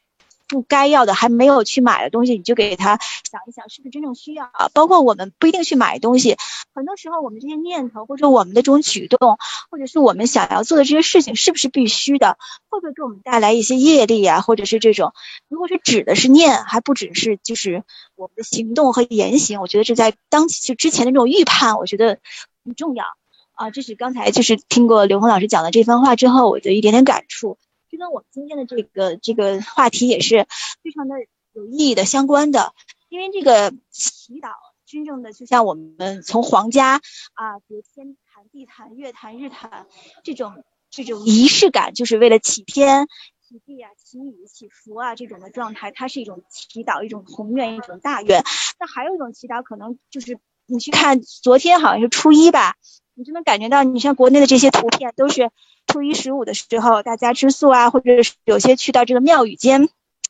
[0.49, 2.99] 不该要的还没有去买的东西，你就给他
[3.31, 4.69] 想一想是不是真正需要啊。
[4.73, 6.35] 包括我们不一定去买东西，
[6.73, 9.37] 很多时候我们这些念头或者我们的这种举动，
[9.69, 12.37] 或者是我们想要做的这些事情，是不是必须的？
[12.69, 14.41] 会不会给我们带来一些业力啊？
[14.41, 15.13] 或者是这种，
[15.47, 17.83] 如果是指的是念，还不只是就是
[18.15, 22.17] 我们的行动和言行，我觉得这在当就之前的这种预判，我觉得
[22.65, 23.05] 很重要
[23.53, 23.69] 啊。
[23.69, 27.57] 这是刚才就是听过刘红老师讲的这番话之后，我的一点点感触。
[27.89, 30.45] 这跟我们今天的这个这个话题也是
[30.83, 31.15] 非常的
[31.53, 32.73] 有意义的相关的，
[33.09, 34.51] 因为这个祈祷
[34.85, 37.01] 真正的就像我们从皇家
[37.33, 39.87] 啊，比如天坛、地坛、月坛、日坛
[40.23, 43.07] 这种这种仪式感，就是为了祈天、
[43.41, 48.43] 祈地啊、祈雨、祈福啊这种的状态，它是一种祈祷，一种宏愿，一种大愿。
[48.79, 50.37] 那还有一种祈祷，可能就是
[50.67, 52.75] 你去看昨天好像是初一吧，
[53.15, 55.49] 你就能感觉到，你像国内的这些图片都是。
[55.89, 59.89] 初一十五的时候，大家吃素啊，或者是有些去到这个庙宇间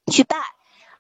[0.10, 0.38] 去拜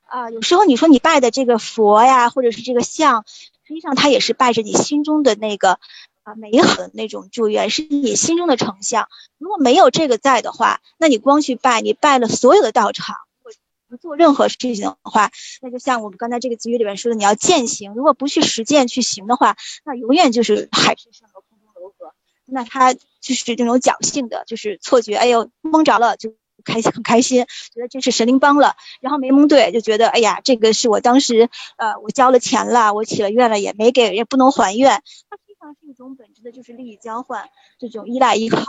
[0.05, 0.29] 啊。
[0.29, 3.23] 有时候你说你拜的这个佛呀，或者是这个像，
[3.65, 5.79] 实际上它也是拜着你心中的那个
[6.23, 9.07] 啊美好的那种祝愿，是你心中的成像。
[9.37, 13.15] 如果没有这个在的话，那你光去拜，你拜了所有的道场，
[13.87, 15.31] 不做任何事情的话，
[15.61, 17.93] 那就像我们刚才这个词语里面说的，你要践行。
[17.93, 19.55] 如果不去实践去行的话，
[19.85, 21.41] 那永远就是海市蜃楼，
[22.51, 22.95] 那他。
[23.21, 38.63] 就是这种侥幸的，就是错觉，哎呦蒙着了就开心很开心，觉得这是神灵帮了，然后没蒙对就觉得哎呀这个是我当时呃我交了钱了，我起了愿了也没给也不能还愿，它实际上是一种本质的就是利益交换，这种依赖依靠。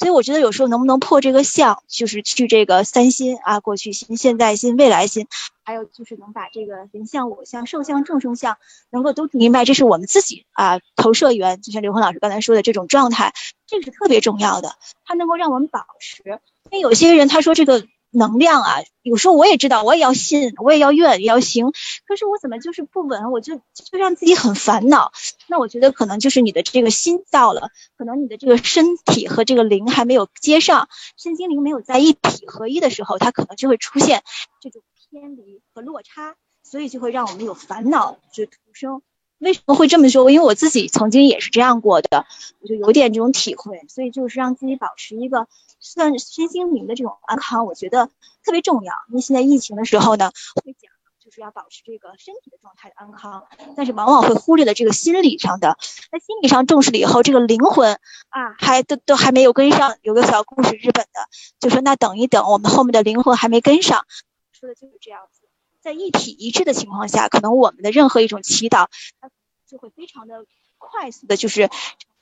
[0.00, 5.26] 所以我觉得有时候能不能破这个相，就是去这个三心啊，过去心、现在心、未来心，
[5.62, 8.56] 还有就是能把这个人相、我相、寿相、众生相，
[8.90, 13.34] 能够都明白，这是我们自己啊投射源，就像刘红老师刚才说的这种状态，
[13.66, 14.74] 这个是特别重要的，
[15.04, 16.40] 它能够让我们保持。
[16.70, 17.86] 因为有些人他说这个。
[18.10, 21.72] 能量啊，有时候我也知道，我也要信，我也要愿，也要行。
[22.06, 25.12] 可是我怎么就是不稳，我就就让自己很烦恼。
[25.46, 34.22] 那我觉得可能就是你的这个心到了，可能你的这个身体和这个灵还没有接上，身心灵没有在一体合一的时候，它可能就会出现
[34.60, 39.02] 这种偏离和落差，所以就会让我们有烦恼就徒生。
[39.40, 40.30] 为什么会这么说？
[40.30, 42.26] 因为我自己曾经也是这样过的，
[42.60, 45.48] 我就有点这种体会，所以就是让自己保持一个
[45.80, 48.10] 算身心灵的这种安康，我觉得
[48.44, 48.92] 特别重要。
[49.08, 50.30] 因为现在疫情的时候呢，
[50.62, 50.92] 会讲
[51.24, 53.44] 就是要保持这个身体的状态的安康，
[53.76, 55.78] 但是往往会忽略了这个心理上的。
[56.12, 57.94] 在心理上重视了以后，这个灵魂
[58.28, 59.96] 啊，还都都还没有跟上。
[60.02, 61.28] 有个小故事，日本的
[61.60, 64.04] 就说那等一等，我们后面的灵魂还没跟上，
[64.52, 65.40] 说的就是这样子。
[65.82, 68.88] 在一体一致的情况下，可能我们的任何一种祈祷，
[69.20, 69.30] 它
[69.66, 70.44] 就会非常的
[70.76, 71.70] 快速的，就是呈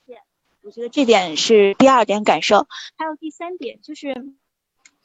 [0.06, 0.18] 现。
[0.62, 2.68] 我觉得这点是第二点感受。
[2.96, 4.32] 还有第三点就是，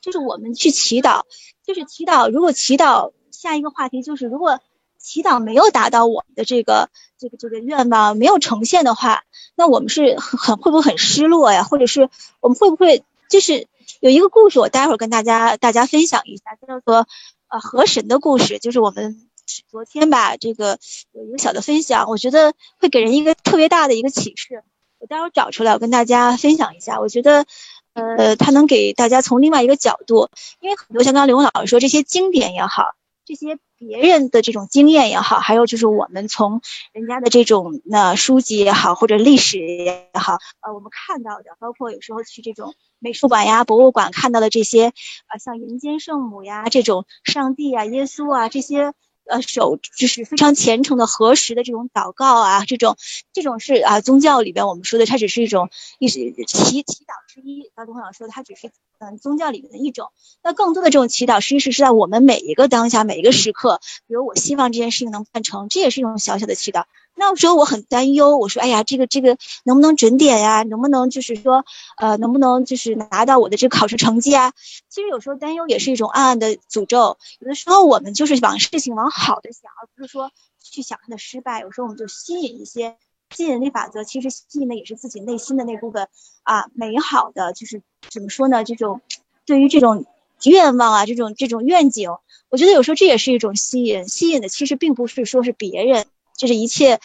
[0.01, 1.24] 就是我们去祈祷，
[1.66, 2.30] 就是祈祷。
[2.30, 4.60] 如果祈祷下一个话题就是，如果
[4.99, 9.24] 祈祷没有达到我们的这个这个这个愿望，没有呈现的话，
[9.56, 11.64] 那我们是很会不会很失落呀？
[11.64, 13.68] 或者是我们会不会就是
[13.99, 17.08] 有一个故事，我待会儿跟大家大家分享一下，叫做。
[17.54, 19.30] 啊，河神的故事就是我们
[19.70, 20.80] 昨天吧，这个
[21.12, 24.64] 有一个小的分享，我觉得会给人一个特别大的一个启示。
[24.97, 26.99] 我待会儿找出来，我跟大家分享一下。
[26.99, 27.45] 我觉得，
[27.93, 30.32] 呃，它能给大家从另外一个角度，
[30.62, 42.74] 因为很多像刚刚刘老师说，这些经典也好，这些别人的这种经验也好，还有就是我们从人家的这种那书籍也好，或者历史也好，呃，我们看到的，包括有时候去这种。
[43.04, 44.93] 美术馆呀，博物馆看到的这些，
[45.28, 48.93] 啊，像人间圣母呀，这种上帝啊、耶稣啊，这些，
[49.26, 52.95] 呃，手就是非常虔诚的合十的这种祷告啊，这种，
[53.34, 57.70] 这种是啊，宗教里边我们说的，它只是一种一祈祈祷之一。
[57.76, 60.08] 刚才董老师说，它只是嗯宗教里面的一种。
[60.41, 63.82] 那更多的这种祈祷，实际是是在我们每一个当下、每一个时刻。
[64.08, 66.86] 比如，我希望这件事情能办成，这也是一种小小的祈祷。
[67.16, 70.64] 那时候我很担忧，我说，哎呀，这个这个能不能准点呀？
[70.64, 71.64] 能不能就是说，
[71.97, 74.53] 呃，能不能就是拿到我的这个考试成绩啊？
[74.89, 77.18] 其实有时候担忧也是一种暗暗的诅咒。
[77.39, 81.61] 有的时候我们就是往事情往好的想，而不是说去想它的失败。
[81.61, 82.97] 有时候我们就吸引一些
[83.30, 86.07] 吸引力法则，其实吸引的也是自己内心的那部分
[86.41, 88.64] 啊，美好的就是怎么说呢？
[88.64, 89.01] 这种
[89.45, 90.05] 对于这种
[90.45, 92.09] 愿望啊，这种这种愿景，
[92.49, 94.07] 我觉得有时候这也是一种吸引。
[94.07, 96.05] 吸引的其实并不是说是别人。
[96.36, 96.99] 就是一切，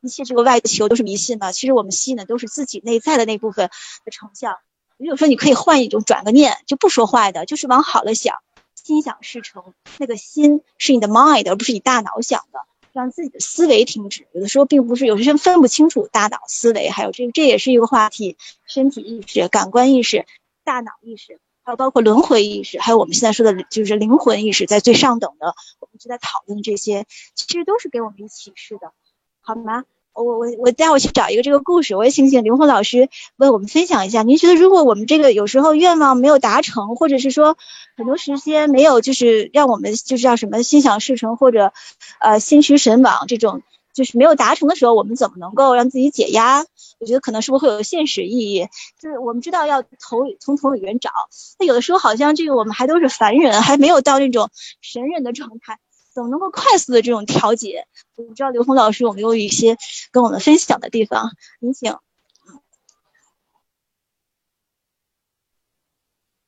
[0.00, 1.52] 一切这个外求都是迷信嘛。
[1.52, 3.70] 其实我们吸引的都是自己内在的那部分
[4.04, 4.56] 的成像。
[4.98, 8.36] 有时候你可以换一种，转个念，就不说坏的，就是往好了想，
[8.74, 9.74] 心想事成。
[9.98, 12.60] 那个心是你的 mind，而不是你大脑想的，
[12.92, 14.28] 让自己的思维停止。
[14.32, 18.36] 有的时候并不是，有些人分不清楚大脑思维，还有这，这也是一个话题。
[18.66, 20.24] 身体意识、感官意识、
[20.62, 21.40] 大脑意识。
[21.64, 28.92] 还有包括轮回意识，还有我们现在说的就是灵魂意识，在最上等的，我们就在讨论这些，其实都是给我们以启示的，
[29.40, 29.84] 好吗？
[30.14, 34.22] 我我我待会去找一个这个故事，我也请请灵魂老师为我们分享一下。
[34.22, 37.56] 您觉得如果我们这个有时候愿望没有达成，或者是说
[37.96, 41.72] 很多时间没有，就是让我们就是叫什么心想事成或者
[42.20, 43.62] 呃心驰神往这种，
[43.92, 46.64] 就是没有达成的时候，我们怎么能够让自己解压？
[46.98, 48.68] 我觉得可能是不是会有现实意义？
[48.98, 51.10] 就是我们知道要投从头里边找，
[51.58, 55.78] 那有的时候好像这个我们还都是凡人，还没有到那种神人的状态。
[56.14, 57.86] 怎么能够快速的这种调节？
[58.16, 59.78] 我不知道刘峰老师有没有一些
[60.10, 61.96] 跟我们分享的地方，您请。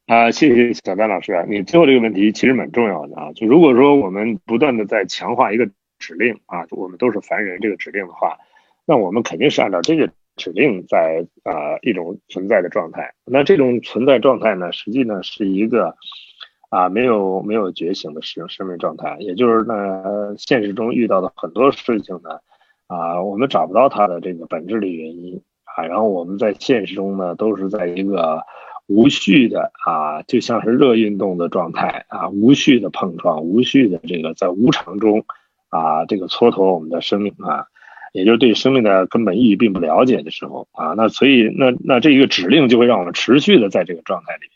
[0.07, 3.33] 啊，谢谢小丹老师啊，你最后这个问题其实蛮重要的啊。
[3.33, 5.71] 就如果说我们不断的在强化一个
[6.05, 8.37] 指令啊，我们都是凡人这个指令的话，
[8.85, 13.15] 那我们肯定是按照这个指令在啊一种存在的状态。
[13.25, 15.97] 那这种存在状态呢，实际呢是一个。
[16.71, 22.41] 啊，没有没有觉醒的生生命状态，也就是呢，现实中遇到的很多事情呢，
[22.89, 28.43] 啊，我们找不到它的这个本质的原因啊，然后我们在现实中呢，都是在一个
[28.89, 35.25] 无序的啊，就像是热运动的状态啊，无序的碰撞，无序的这个在无常中
[35.75, 37.67] 啊，这个蹉跎我们的生命啊，
[38.13, 44.47] 也就是对生命的根本意义并不了解的时候啊，那所以那那这一个指令就会让我们持续的在这个状态里。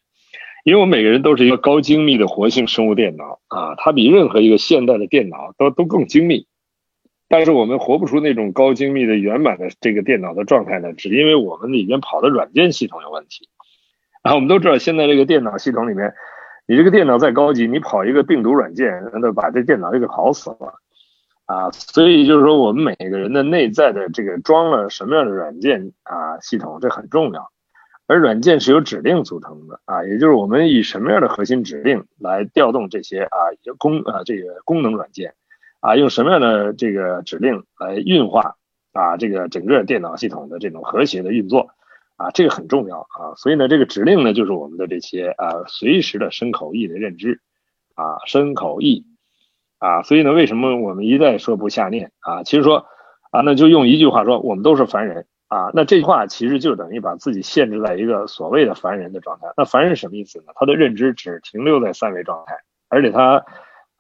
[0.64, 6.46] 因为我们每个人都是一个高精密的活性生物电脑啊，它比任何一个现代的电脑都都更精密，
[7.28, 13.48] 但是我们活不出那种高精密的圆满的这个电脑的状态呢，只因为我们里面跑的软件系统有问题。
[14.22, 16.12] 啊，我们都知道现在这个电脑系统里面，
[16.66, 18.92] 你这个电脑再高级，你跑一个病毒软件，
[19.22, 20.74] 那把这电脑就给跑死了
[21.49, 21.72] 啊。
[21.72, 27.51] 所以就是说，我们每个人的内在的这个装了什么样的软件啊系统，这很重要。
[28.11, 33.36] 而软件是由指令组成的啊，也就是我们以什么样的核心指令来调动这些啊
[33.76, 35.34] 功啊这个功能软件
[35.80, 38.57] 啊，用什么样的这个指令来运化
[38.94, 41.68] 啊这个整个电脑系统的这种和谐的运作
[42.16, 43.36] 啊，这个很重要啊。
[43.36, 47.42] 所以呢，这个指令呢就是我们的这些啊随时的身口意的认知
[47.94, 49.05] 啊身口意
[49.79, 50.03] 啊。
[50.03, 52.43] 所以呢，为什么我们一再说不下念啊？
[52.43, 52.87] 其实说
[53.31, 55.26] 啊，那就用一句话说，我们都是凡人。
[55.49, 59.47] 啊，那这句话其实就等于把自己限制在一个所谓的凡人的状态。
[59.57, 60.53] 那凡人什么意思呢？
[60.55, 62.55] 他的认知只停留在三维状态，
[62.91, 63.47] 而且他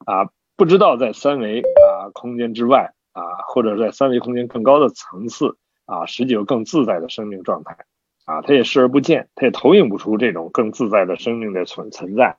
[0.04, 5.56] 啊不知道在三维啊空间之外啊，或者在三维空间更高的层次
[5.86, 7.78] 啊，实际有更自在的生命状态
[8.26, 12.36] 啊，他也视而不见，他也投影不出这种更自在的生命的存存在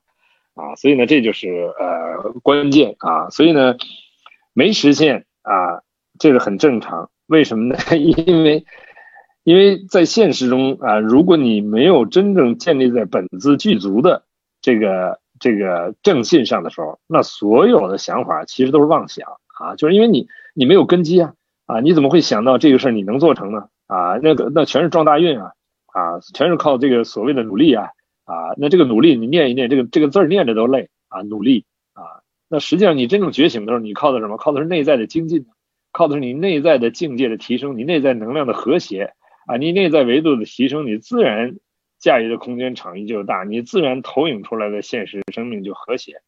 [0.60, 0.74] 啊。
[0.76, 1.48] 所以呢，这就是
[1.78, 3.30] 呃关键啊。
[3.30, 3.76] 所以呢，
[4.52, 5.82] 没实现啊，
[6.18, 7.10] 这个很正常。
[7.26, 7.76] 为什么呢？
[7.96, 8.64] 因为
[9.44, 14.24] 因为在现实中啊，如果你没有真正建立在本自具足的
[14.60, 19.26] 这个这个正信上的时候，那所有的想法其实都是妄想
[19.58, 21.32] 啊，就是因为你你没有根基啊
[21.66, 24.18] 啊，你怎么会想到这个事儿你能做成呢啊？
[24.22, 25.52] 那个那全是撞大运啊
[25.86, 27.90] 啊，全是靠这个所谓的努力啊
[28.30, 31.64] 啊，那这个努力你念一念这个这个字念着都累啊，努力
[31.94, 34.36] 啊，那实际上你真正觉醒的时候，你靠的什么？
[34.36, 35.46] 靠的是内在的精进，
[35.90, 39.14] 靠的是你内在的境界的提升，你内在能量的和谐。
[39.46, 41.56] 啊，你内在维度的提升，你自然
[41.98, 46.20] 驾驭的空间场域就大，你自然投影出来的现实生命就和谐，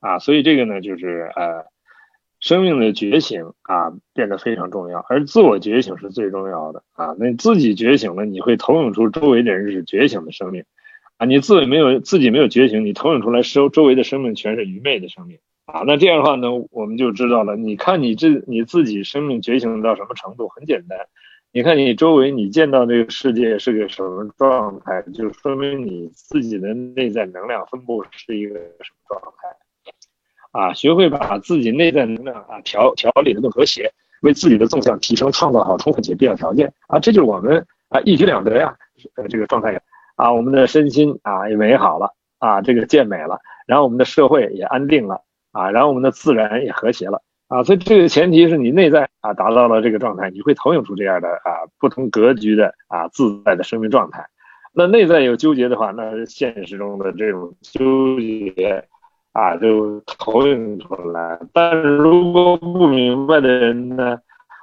[0.00, 1.66] 啊，所以这个呢，就是呃，
[2.40, 7.14] 生命的觉醒啊，变得非常重要，而自我觉醒是最重要的啊。
[7.18, 10.64] 那自己觉醒了，你会投影出周围的人是觉醒的生命，
[11.16, 20.98] 啊，你自己没有自己没有觉醒，你投影出来周周围的生命全是愚昧的生命，啊，那这样的话呢，我们就知道了，你看你这你自己生命觉醒到什么程度，很简单。
[21.52, 29.56] 你看你周围，你见到这个世界是个什么状态，就说明你自己的内在能量分布是一个什么状态
[30.50, 30.74] 啊？
[30.74, 33.88] 学会把自己内在能量啊调调理的更和谐，
[34.22, 36.98] 为自己的纵向提升创造好充分且必要条件啊！
[36.98, 38.76] 这就是我们啊一举两得呀，
[39.14, 39.80] 呃这个状态啊，
[40.16, 47.22] 啊我们的身心啊也美好了啊，这个健美了，然后我们的社会也安定了啊，然后我们的自然也和谐了。
[47.46, 54.26] 啊，所以这个前提是你内在啊达到了这个状态，你会投影出这样的啊不同格局的啊自在的生命状态。
[54.72, 58.84] 那内在有纠结的话，那现实中的这种纠结
[59.32, 61.38] 啊就投影出来。
[61.52, 64.18] 但是如果不明白的人呢，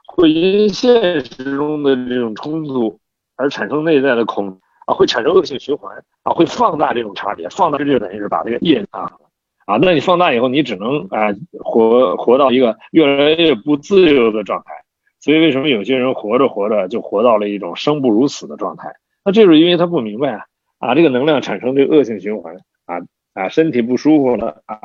[0.07, 2.99] 会因现实中的这种冲突
[3.37, 4.59] 而产生内在的恐
[4.93, 9.11] 会产生恶性循环啊，会放大这种差别，放大这就等于是把这个业啊。
[9.65, 14.73] 啊，那你放大以后，你只能啊活活到一个越来越不自由的状态。
[15.19, 18.95] 所以为什么有些人活着活着就活到了一种生不如死的状态？
[19.23, 20.45] 那这是因为他不明白啊
[20.79, 22.97] 啊，这个能量产生这恶性循环啊
[23.35, 24.77] 啊，身体不舒服了啊，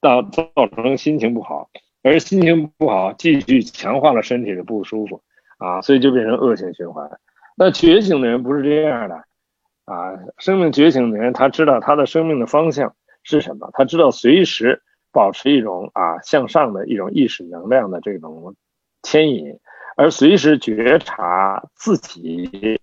[0.00, 1.70] 到造成心情不好，
[2.02, 5.22] 而心情不好继续强化了身体的不舒服
[5.58, 7.08] 啊，所以就变成恶性循环。
[7.56, 9.16] 那觉醒的人不是这样的
[9.84, 14.82] 啊，生命觉醒的人他知道他的生命的方向是什么，他知道随时
[15.12, 18.54] 保持一种啊向上的一种意识能量的这种
[19.02, 19.58] 牵引，
[19.96, 22.80] 而随时觉察自己。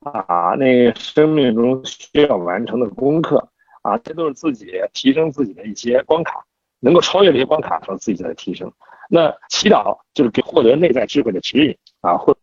[0.00, 3.48] 啊，那生命中需要完成的功课
[3.82, 6.44] 啊，这都是自己提升自己的一些关卡，
[6.78, 8.72] 能够超越这些关卡，和自己在提升。
[9.10, 12.34] 那祈祷就是给获得内在智慧的指引啊，或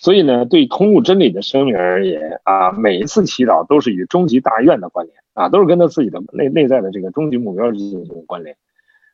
[0.00, 8.56] 所以呢，对通悟真理的生命而言啊，每一次祈祷都是与终极大愿的关联啊，都是跟他自己的内内在的这个终极目标进行关联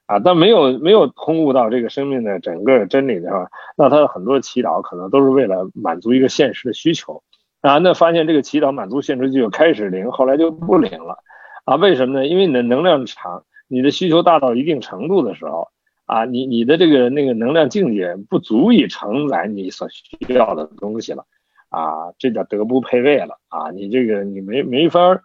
[0.07, 0.19] 啊。
[0.19, 7.23] 但没有没有通悟到这个生命的整个真理的话，那他的很多祈祷可能都是为了满足一个现实的需求。
[7.63, 11.17] 啊，那发现这个祈祷满足现实就开始灵，后来就不灵了，
[11.65, 12.27] 啊，为什么呢？
[12.27, 15.69] 因为你的能量场，你的需求大到一定程度的时候，
[16.15, 21.27] 啊，你你的这个那个能量境界不足以承载你所需要的东西了，
[21.71, 25.25] 啊，这叫德不配位了，啊，你这个你没没法儿，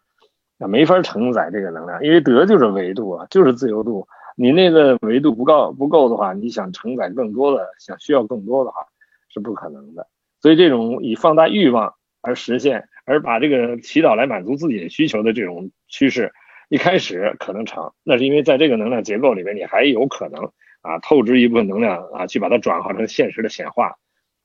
[0.57, 8.87] 没法承载这个能量，因为德就是维度啊，就是自由度，你那个维度不够不够的话，你想承载更多的，想需要更多的话
[9.31, 10.07] 是不可能的，
[10.41, 11.93] 所以这种以放大欲望。
[12.21, 16.33] 而实现，而把这个祈祷来满足自己的需求的这种趋势，
[16.67, 20.51] 一开始可能成，那是因为在这个能量结构里面，你还有可能
[20.81, 23.95] 啊透支一部分能量啊，去把它转化成现实的显化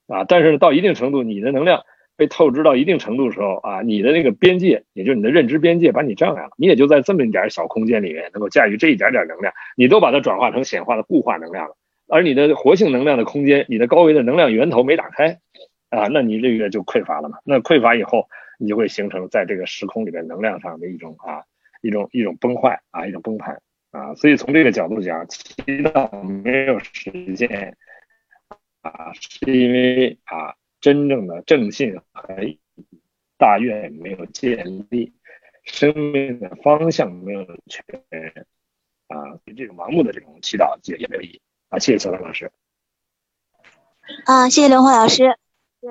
[0.06, 0.24] 啊。
[0.24, 1.82] 但是到一定程度，你的能量
[2.16, 11.76] 被透支到一定程度的时候啊，你的那个边界，也就是你的认知边界，把你障碍了，你也就在这么一点小空间里面能够驾驭这一点点能量，你都把它转化成显化的固化能量了，
[12.08, 15.38] 而你的活性能量的空间，你的高维的能量源头没打开。
[15.90, 17.38] 啊，那你这个就匮乏了嘛？
[17.44, 18.26] 那匮乏以后，
[18.58, 21.44] 你就会形成在这个时空里面能量上的一种啊，
[21.82, 23.60] 一种一种崩坏啊，一种崩盘
[23.94, 24.14] 啊。
[24.16, 25.42] 所以从这个角度讲，祈
[25.82, 27.76] 祷没有实现
[28.82, 32.36] 啊，是因为啊，真正的正信和
[33.38, 35.12] 大愿没有建立，
[35.64, 38.46] 生命的方向没有确认
[39.08, 41.40] 啊，这种盲目的这种祈祷也也没有意义
[41.70, 41.78] 啊。
[41.78, 42.52] 谢谢小兰老师。
[44.26, 45.38] 啊，谢谢刘红老师。
[45.80, 45.90] 对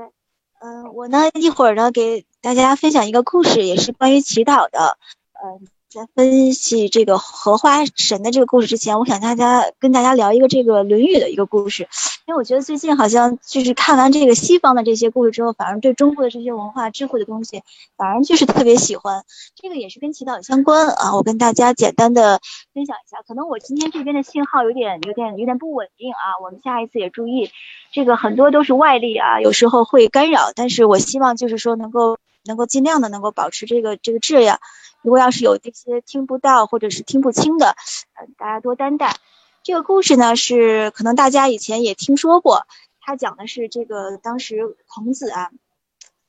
[0.62, 4.98] 嗯，我呢一会儿呢给大家分享一个故事，也是关于祈祷的。
[5.34, 11.88] 嗯，在分析这个荷花神的这个故事之前，我想大家跟大家聊一个这个《论语》的一个故事，
[12.26, 17.62] 因为我觉得最近好像就是看完这个西方的这些故事之后，反而对中国的这些文化智慧的东西，
[17.96, 19.24] 反而就是特别喜欢。
[19.54, 22.40] 这个也是跟祈祷相关啊，我跟大家简单的
[22.74, 23.22] 分享一下。
[23.28, 27.52] 可能我今天这边的信号有点有点有点不稳定啊，我们下一次也注意。
[27.92, 34.58] 这个很多都是外力啊，有时候会干扰，但是我希望就是说能够能够尽量的能够保持这个这个质量。
[35.04, 37.76] 如果要是有这些听不到或者是听不清的，
[38.16, 39.16] 呃，大家多担待。
[39.62, 42.66] 这个故事呢是可能大家以前也听说过，
[43.00, 45.52] 他讲的是这个当时孔子啊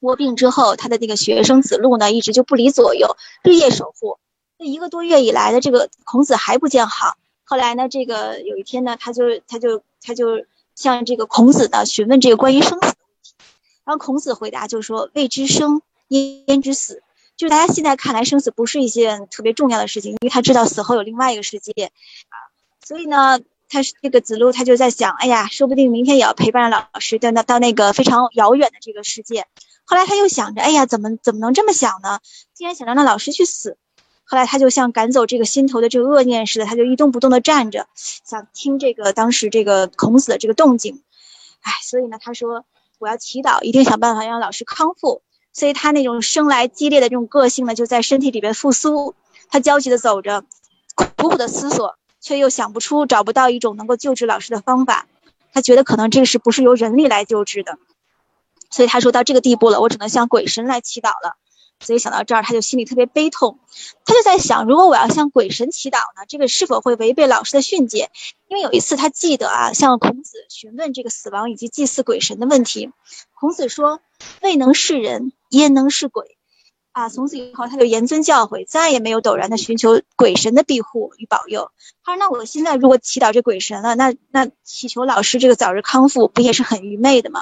[0.01, 4.19] 卧病之后，他的那个学生子路呢一直就不离左右，日夜守护。
[4.59, 7.17] 这一个多月以来的这个孔子还不见好。
[7.45, 10.45] 后来呢，这个有一天呢，他就他就他就。
[10.77, 13.33] 向这个孔子呢询问这个关于生死的问题，
[13.85, 17.01] 然后孔子回答就说：“未知生，焉知死？”
[17.37, 22.37] 就大家现在看来，生死不是一件特别重要的事情，因为他知道死后有另外一个世界啊。
[22.87, 29.47] 所以呢，他是这个子路，他就在想：哎呀，说不定明天也要陪伴老师到那到那个非常遥远的这个世界。
[29.85, 32.21] 后来他又想着：哎呀，怎么怎么能这么想呢？
[32.55, 33.77] 竟然想让那老师去死。
[34.27, 41.03] 后来他就像赶走这个心头的这个恶念似的，他就一动不动的站着，想听这个当时这个孔子的这个动静。
[41.61, 42.65] 哎，所以呢，他说
[42.99, 45.23] 我要祈祷，一定想办法让老师康复。
[45.55, 49.15] 所以他那种生来激烈的这种个性呢，就在身体里边复苏。
[49.49, 50.45] 他焦急的走着，
[50.95, 55.07] 苦苦的思索，却又想不出找不到一种能够救治老师的方法。
[55.53, 57.79] 他觉得可能这个是不是由人力来救治的？
[58.69, 61.37] 所以他说到这个地步了，我只能向鬼神来祈祷了。
[61.81, 63.59] 所以想到这儿，他就心里特别悲痛。
[64.05, 68.11] 他就在想，如果我要向鬼神祈祷呢，这个是否会违背老师的训诫？
[68.49, 72.91] 因为有一次他记得啊，向孔子询问这个死亡以及祭祀鬼神的问题。
[73.35, 74.01] 孔子说
[74.41, 76.37] ：“未能是人，焉能是鬼？”
[76.93, 81.73] 啊，从此以后他就严尊教诲，再也没有陡然的寻求鬼神的庇护与保佑。
[82.05, 87.41] 他说：“那我现在如果祈祷这鬼神了，那那祈求老师这个早日康复，不也是很愚昧的吗？”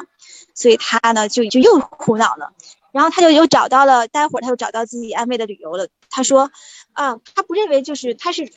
[0.56, 2.54] 所以他呢，就就又苦恼了。
[2.92, 5.88] 然后他就又找到了，待会儿他又找到自己安慰的理由了。
[6.08, 6.50] 他说，
[6.92, 8.50] 啊，他不认为就是他是，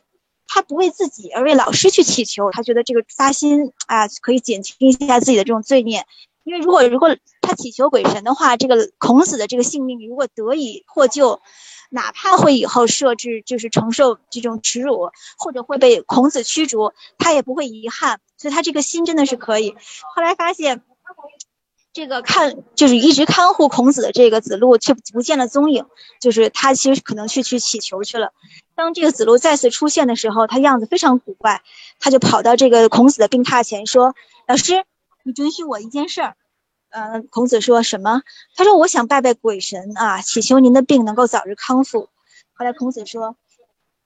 [0.48, 6.06] 他不为自己而为老师去祈求，他觉得这个发心啊可以减轻一下自己的这种罪孽。
[6.46, 11.42] 因为如果如果他祈求鬼神的话，这个孔子的这个性命如果得以获救，
[11.90, 18.22] 哪怕会以后设置就是承受这种耻辱，或者会被孔子驱逐，他也不会遗憾。
[18.38, 19.76] 所以他这个心真的是可以。
[20.16, 20.82] 后来发现。
[21.96, 25.86] 这个看就是一直看护孔子的这个子路却不见了踪影，
[26.20, 28.34] 就是他其实可能去去祈求去了。
[28.76, 31.62] 当这个子路再次出现的时候，他样子非常古怪，
[32.02, 34.14] 他就跑到这个孔子的病榻前说
[34.46, 34.84] ：“老师，
[35.26, 36.38] 你准许我一件事儿。”
[36.90, 38.22] 嗯，孔子说什么？
[38.56, 42.08] 他说：“我想拜拜鬼神啊，祈求您的病能够早日康复。”
[42.54, 43.36] 后来孔子说：“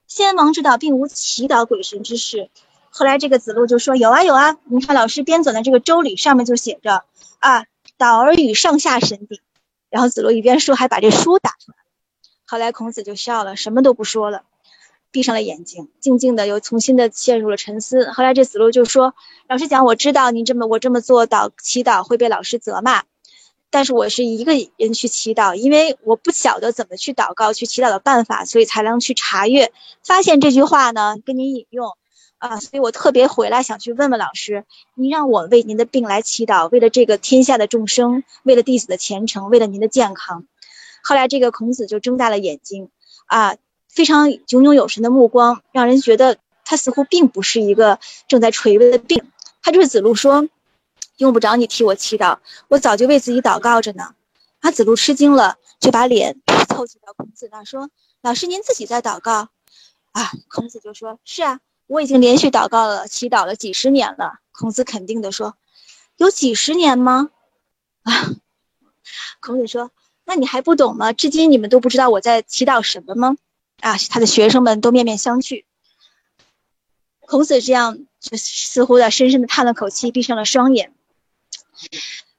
[0.07, 2.49] 先王之道并无祈祷鬼神之事。”
[2.89, 7.03] 后来这个子路就说：“有啊有啊，你看老师编纂的这个周礼上面就写着
[7.39, 7.65] 啊。”
[7.97, 9.41] 导而与上下神鼎，
[9.89, 11.77] 然后子路一边说，还把这书打出来。
[12.45, 14.43] 后来孔子就笑了，什么都不说了，
[15.11, 18.11] 闭上了眼睛，静静的又重新的陷入了沉思。
[18.11, 19.15] 后来这子路就说
[19.49, 23.03] ：“老师讲，我知道您这么我这么做祷祈祷会被老师责骂，
[23.69, 29.71] 但是我是一个人去祈祷，因为我不晓得怎么去祷告、去祈祷的办法，所以才能去查阅，
[30.03, 31.91] 发现这句话呢，跟您引用。”
[32.39, 34.63] 啊，所以我特别回来想去问问老师，
[34.95, 40.45] 您让我为您的病来祈祷，为了这个天下的众生，为了弟子的前程，为了您的健康。
[41.03, 42.91] 后来这个孔子就睁大了眼睛，
[43.25, 43.57] 啊，
[43.89, 49.29] 非常炯炯有神的目光，让人觉得他似乎并不是一个正在垂危的病。
[49.61, 50.47] 他就是子路说，
[51.17, 52.37] 用不着你替我祈祷，
[52.69, 54.15] 我早就为自己祷告着呢。
[54.59, 57.89] 啊，子路吃惊了，就把脸凑近到孔子那说
[58.21, 59.49] ：“老师，您自己在祷告？”
[60.13, 64.39] 啊，孔子就说：“是啊。”我已经连续祷告了、祈祷了几十年了。
[64.51, 65.55] 孔子肯定地说
[66.17, 67.31] ：“有几十年吗？”
[68.03, 68.13] 啊，
[69.39, 69.89] 孔子说
[70.23, 71.13] ：“那你还不懂吗？
[71.13, 73.37] 至今你们都不知道我在祈祷什么吗？”
[73.81, 75.65] 啊，他的学生们都面面相觑。
[77.21, 80.93] 孔子这样就似乎的深深的叹了口气，闭上了双眼。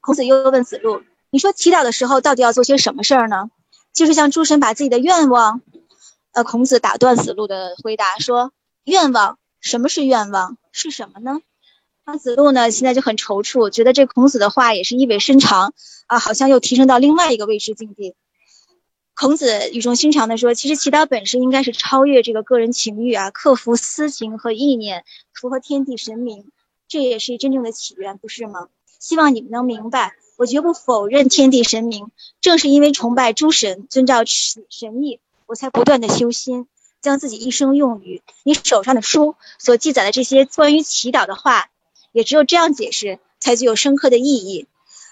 [0.00, 3.50] 孔子又问子路：“你说祈祷的时候到底要做些什么事儿呢？
[3.92, 5.62] 就是向诸神把自己的愿望？”
[6.32, 8.52] 呃，孔子打断子路的回答说
[8.84, 10.56] ：“愿望。”什么是愿望？
[10.72, 11.40] 是什么呢？
[12.06, 12.70] 那子路呢？
[12.70, 15.74] 现在就很踌躇，觉得这孔子的话也是意味深长
[16.06, 18.14] 啊，好像又提升到另外一个未知境地。
[19.20, 25.04] 孔子语重心长地说：“其实祈祷本身应该是超越这个个人情欲啊，克服私情和意念，
[25.34, 26.46] 符合天地神明，
[26.88, 28.68] 这也是真正的起源，不是吗？
[28.98, 32.10] 希望你们能明白，我绝不否认天地神明，
[32.40, 36.66] 正是因为崇拜诸神，遵照神意，我才不断的修心。”
[37.02, 41.68] 将自己一生用于你手上的书所记载的这些关于祈祷的话，
[42.12, 44.66] 也只有这样解释才具有深刻的意义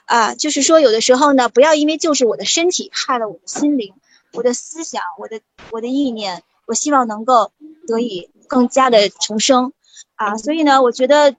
[0.09, 0.35] 啊！
[0.35, 3.95] 就是说，有的时候呢，不要因为就是我的身体害了我的心灵、
[4.33, 5.41] 我的思想、我的
[5.71, 7.53] 我的意念，我希望能够
[7.87, 9.73] 得以更加的重生
[10.17, 10.37] 啊！
[10.39, 11.37] 所以呢，我觉得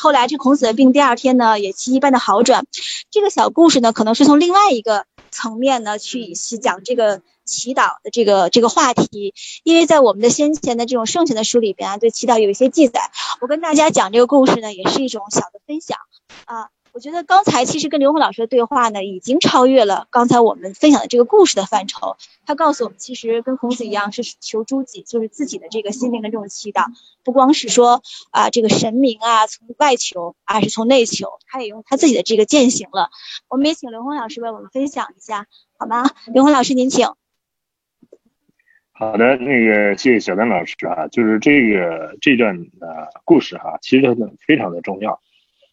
[0.00, 2.66] 后来这孔子的病第二天呢也奇迹般的好转。
[3.10, 7.22] 这个小故事呢，可能是从另外一个层面呢去去讲这个。
[7.46, 9.34] 祈祷的这个这个话题，
[9.64, 13.10] 因为在我们的先前的这种圣贤的书里边啊，对祈祷有一些记载。
[13.40, 15.98] 我跟大家讲这个故事呢，也是一种小的分享
[16.44, 16.68] 啊。
[16.92, 22.16] 我觉得刚才其实跟刘红老师的对话呢，已经超越了刚才我们分享的这个故事的范畴。
[22.46, 26.86] 他告诉我们，其实跟孔子一样，是求诸己，就是自己的这个心灵的这种祈祷，
[27.22, 33.10] 不光是说啊这个神明啊从外求，而是从内求，他也用他自己的这个践行了。
[33.48, 35.46] 我们也请刘红老师为我们分享一下，
[35.78, 36.10] 好吗？
[36.32, 37.06] 刘红老师，您请。
[38.92, 44.16] 好的，那个谢谢小丹老师啊，就是这个这段呃故事哈，其实
[44.46, 45.20] 非常的重要。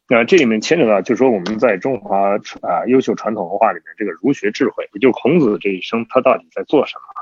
[0.09, 7.21] 那这里面牵扯到，就是说我们在中华啊优秀传统文化里面，这个儒学智慧，也就孔子这一生他到底在做什么啊？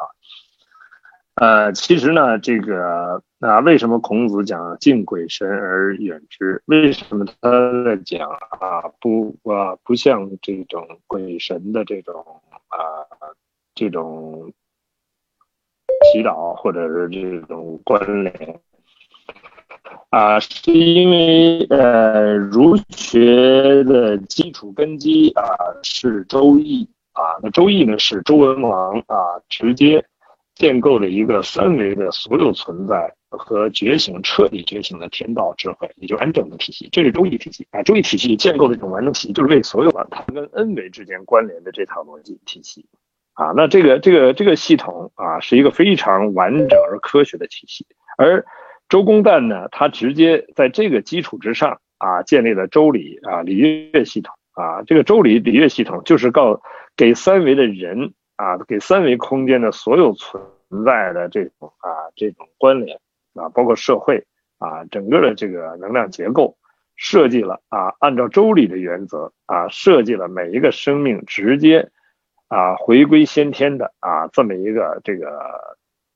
[1.66, 6.62] 呃，其实呢，这个啊，为什么孔子讲敬鬼神而远之？
[6.66, 12.78] 为什么他在讲啊不啊不像这种鬼神的这种啊
[13.74, 14.54] 这种？
[16.12, 18.60] 祈祷或者是这种关联
[20.10, 25.44] 啊，是因为呃儒学的基础根基啊
[25.84, 26.84] 是《周易》
[27.22, 30.06] 啊，那《周易》呢是周文王啊直接
[30.56, 42.86] 建构了一个三维的所有存在和觉醒彻底觉醒的天道智慧，也就完整的体系，这是《周易》体系啊，《周易》体系建构的一种完整体系，就是为所有的它跟 n 维之间关联的这套逻辑体系。
[43.34, 47.86] 啊，那这个这个这个系统啊，是一个非常完整而科学的体系。
[48.18, 48.46] 而
[48.88, 54.84] 周公旦呢，他直接在这个基础之上啊，建立了周礼啊礼乐系统啊。
[54.84, 56.62] 这个周礼礼乐系统就是告
[56.96, 60.44] 给三维的人啊，给三维空间的所有存
[60.86, 63.00] 在的这种啊这种关联
[63.34, 64.26] 啊，包括社会
[64.60, 66.56] 啊整个的这个能量结构
[66.96, 71.90] 设计了啊，按照周礼的原则啊，设计了每一个生命直接
[72.48, 75.28] 啊回归先天的啊这么一个这个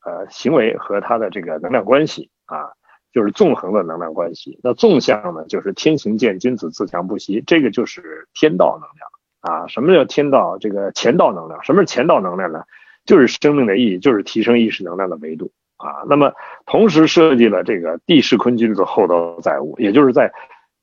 [0.06, 2.74] 呃行为和它的这个能量关系啊，
[3.14, 4.60] 就是纵横的能量关系。
[4.64, 9.68] 那纵向呢，就是天行健，君子自强不息，这个就是天道能量啊。
[9.68, 10.58] 什么叫天道？
[10.60, 11.64] 这个前道能量。
[11.64, 12.64] 什么是前道能量呢？
[13.06, 16.04] 就是生命的意义，就是提升意识能量的维度啊。
[16.08, 16.34] 那么
[16.66, 20.32] 同时设计了这个地势坤君子厚道载物，也就是在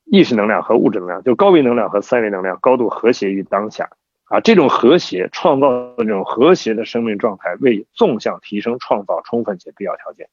[0.06, 3.90] 意识能量和物质能量，就高维能量和三维能量高度和谐于当下
[4.24, 4.40] 啊。
[4.40, 10.28] 这种和谐创造的这种和谐的生命状态，为纵向提升创造充分且必要条件。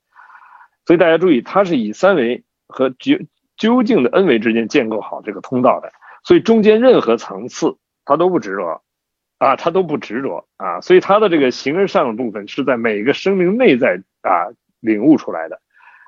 [0.86, 3.18] 所以大家注意，它是以三维和究
[3.58, 5.92] 究竟的 n 维之间建构好这个通道的。
[6.24, 8.82] 所以中间任何层次它都不执着。
[9.40, 14.48] 啊，它都不执着啊，所以它的这个形而上的部分是在每个生命内在啊
[14.80, 15.60] 领悟出来的，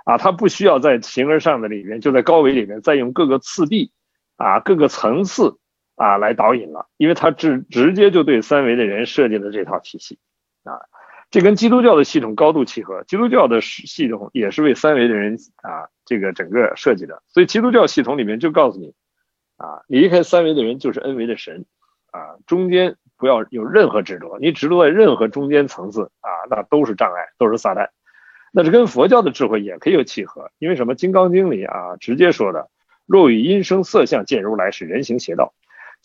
[0.06, 3.92] 啊，它不需要在形而上的里面，就在高维里面再用各个次第
[4.38, 5.58] 啊各个层次
[5.96, 10.18] 啊来导引了，因为它直直接就对三维的人设计了这套体系
[10.64, 10.80] 啊，
[11.32, 18.94] 这跟基督教的系统高度契合，基督教的系统也是为三维的人啊这个整个设计的，所以基督教系统里面就告诉你
[19.58, 21.66] 啊，离开三维的人就是 n 维的神
[22.12, 22.98] 啊，中间。
[23.18, 27.88] 不要有任何执着，你执着在任何中间层次啊，那都是障碍，都是撒旦。
[28.52, 30.96] 那是跟佛教的智慧也可以有契合，因为什么？
[30.98, 32.70] 《金刚经》里啊直接说的，
[33.06, 35.54] 若与音声色相见如来，是人行邪道。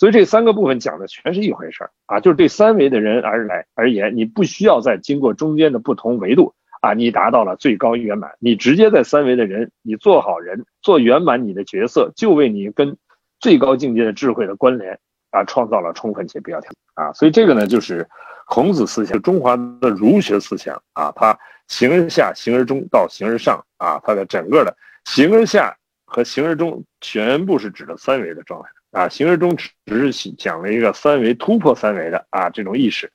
[0.00, 12.96] 所以这三个部分讲的全是一回事儿啊，就是对三维的人而来而言，你不需要再经过中间的不同维度啊，你达到了最高圆满，你直接在三维的人，你做好人，做圆满你的角色，就为你跟
[13.40, 14.98] 最高境界的智慧的关联。
[15.32, 18.04] 啊，创造了充分且必要条件啊，所以这个呢，就是
[18.46, 21.38] 孔子思想，中华的儒学思想啊，它
[21.68, 33.12] 形而下，形而中到形而上啊，它的整个的形而下和形而中全部是指的三维的状态啊，形而中只是讲了一个三维突破三维的啊这种意识，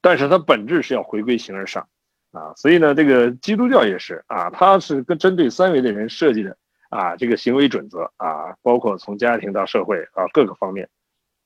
[0.00, 1.86] 但是它本质是要回归形而上
[2.32, 6.56] 啊，所以呢，这个基督教也是啊，它是跟针对三维的人设计的
[6.90, 10.88] 啊这个行为准则啊，包括从家庭到社会啊各个方面。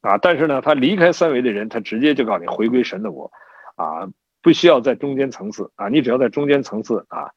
[0.01, 3.31] 啊，但是呢，他离开三维的人，他直接就告诉你回归神的国，
[3.77, 4.09] 啊，
[4.43, 7.31] 不需要在中间层次啊，你只要在中间层次啊，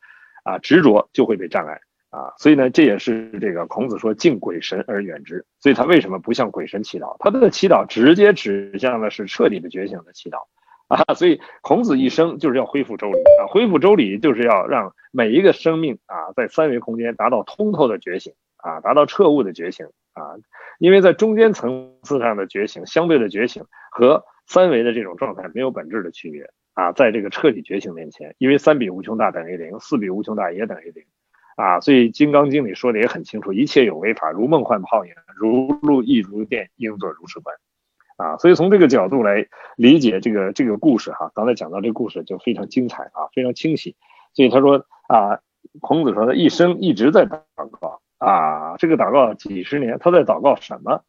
[0.43, 1.79] 啊执着就会被障碍
[2.15, 7.17] 啊，所以呢，这也是这个孔子说敬鬼神而远之，所以他为什么不向鬼神祈祷？
[7.19, 10.37] 他的祈祷直接指向的是彻底的觉醒的祈祷
[10.87, 19.87] 啊，所以孔子一生就是要恢复周礼啊，恢复周礼就是要让每一个生命啊，在三维空间达到通透的觉醒啊，达到彻悟的觉醒。
[20.15, 20.39] 啊，
[20.79, 31.03] 因为在中间层次上的觉醒，相对的觉醒和三维的这种状态没有本质的区别啊，在这个彻底觉醒面前，因为三比无穷大等于零，四比无穷大也等于零
[31.55, 37.55] 啊，所以《金刚经》里说的也很清楚，一切有为法，如梦幻泡影，如露亦如电，应作如是观
[38.17, 43.95] 啊，所以从这个角度来理解这个这个故事哈，刚才讲到这个故事就非常精彩啊，非常清晰，
[44.33, 45.39] 所以他说啊，
[45.81, 47.41] 孔子说他一生一直在祷
[47.79, 48.01] 告。
[48.17, 51.03] 啊，这个祷告几十年，他在祷告什么？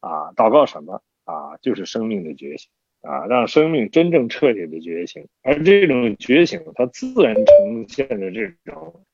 [0.00, 1.02] 啊，祷告什么？
[1.24, 2.70] 啊，就是生命的觉醒
[3.02, 5.28] 啊，让生命真正彻底的觉醒。
[5.42, 9.04] 而这种觉醒，它自然呈现的这种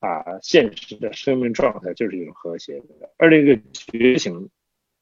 [0.00, 2.84] 啊现实的生命状态，就是一种和谐的。
[3.16, 4.48] 而这个觉醒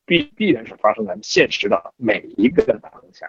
[0.04, 3.26] 必必然是发生在现实的每一个当下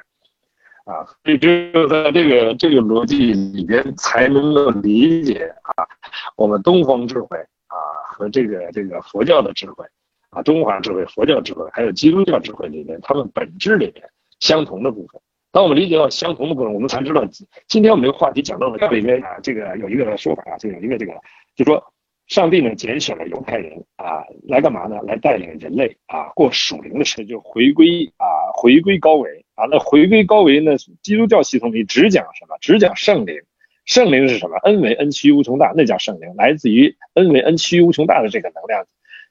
[0.86, 5.88] 啊，所以只有在这个这个逻辑里边，才能够理解啊
[6.36, 7.38] 我们东方智慧。
[7.72, 7.78] 啊，
[8.12, 9.86] 和这个这个佛教的智慧，
[10.32, 14.10] 啊，中华智慧、佛教智慧，还有基督教智慧里面，它们本质里面
[14.40, 15.22] 相同的部分。
[15.52, 17.24] 当我们理解到相同的部分，我们才知道，
[17.68, 21.14] 今天我们这个话题讲到的里面啊，这个有一个说法啊，就有一个这个，
[21.60, 21.92] 就说
[22.28, 24.98] 上帝呢拣选了犹太人啊，来干嘛呢？
[25.06, 29.66] 来带领人类啊过属灵的生就回归啊，回归高维啊。
[29.70, 30.78] 那回归高维呢？
[31.02, 32.58] 基督教系统里只讲什么？
[32.62, 33.42] 只讲圣灵。
[33.84, 38.86] 圣灵是什么？n 为 n 趋无穷大，那叫圣灵，来自于 n 为 n 趋无穷大的这个能量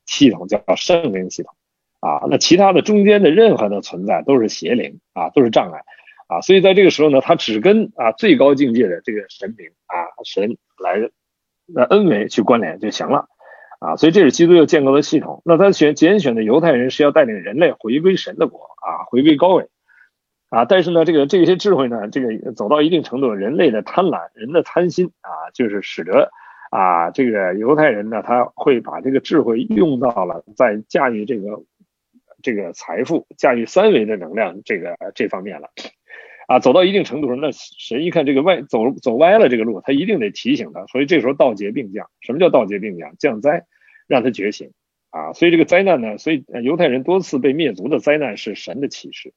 [0.05, 1.55] 系统叫圣灵系统
[2.01, 2.27] 啊。
[2.29, 5.81] 那其他的中间的任何的存在都是邪灵啊，都是障碍
[6.27, 6.43] 啊。
[6.43, 11.09] 所以在这个时候呢，他只跟啊最高境界的这个神灵啊神来
[11.75, 13.29] 那 n 维去关联就行了
[13.79, 13.97] 啊。
[13.97, 15.43] 所以这是基督教建构的系统。
[15.45, 19.69] 那他选拣选的犹太人是要带领人类回归神的国啊，回归高位。
[20.51, 26.31] 啊，但是呢，这个这些智慧呢，这个走到一定程度，人类的贪婪、人的贪心啊，就是使得
[26.71, 31.65] 啊，这个犹太人呢，他会把这个智慧用到了在驾驭这个
[32.43, 35.69] 这个财富、驾驭三维的能量这个这方面了。
[36.49, 40.87] 啊，走到一定程度上，那神一看这个歪走走歪了这个路，他一定得提醒他。
[40.87, 43.15] 所以这时候道劫并降，什么叫道劫并降？
[43.19, 43.67] 降灾，
[44.07, 44.73] 让他觉醒
[45.11, 49.35] 啊，所以这个灾难呢，所以犹太人多次被灭族的灾难是神的启示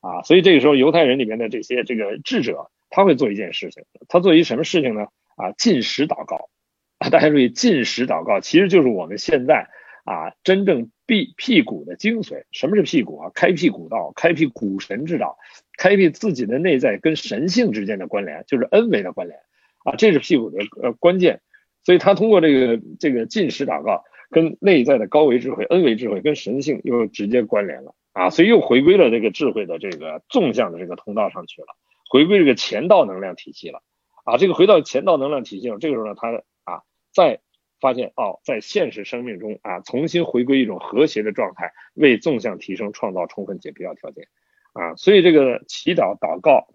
[0.00, 5.08] 啊，所以这个时候犹太人里面的这些这个智者，他会做一件事情，他做一什么事情呢？
[5.36, 6.48] 啊，禁食祷告，
[7.10, 9.68] 大家注意，禁食祷告其实就是我们现在
[10.04, 12.44] 啊真正辟辟谷的精髓。
[12.52, 13.30] 什么是辟谷啊？
[13.34, 15.36] 开辟古道，开辟古神之道，
[15.76, 19.40] 开辟自己的内在跟神性之间的关联，就是恩维的关联
[19.84, 21.40] 啊，这是辟谷的呃关键。
[21.82, 24.04] 所以他通过这个这个进食祷告。
[24.30, 31.68] 跟内在的高维智慧、恩维智慧跟神性又直接关联了啊，所以又回归了这个智慧的这个纵向的这个通道上去了，
[32.10, 33.80] 回归这个前道能量体系了
[34.24, 36.82] 啊，这个回到前道能量体系了，这个时候呢，他啊
[37.12, 37.42] 在
[37.80, 44.26] 发现哦，在现实生命中啊，重新回归一种和谐的状态，为纵向提升创造充分且必要条件
[44.72, 46.66] 啊，所以这个祈祷祷告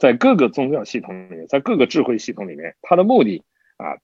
[0.00, 3.44] 在各个宗教系统里面，在各个智慧系统里面，它的目的
[3.76, 3.96] 啊。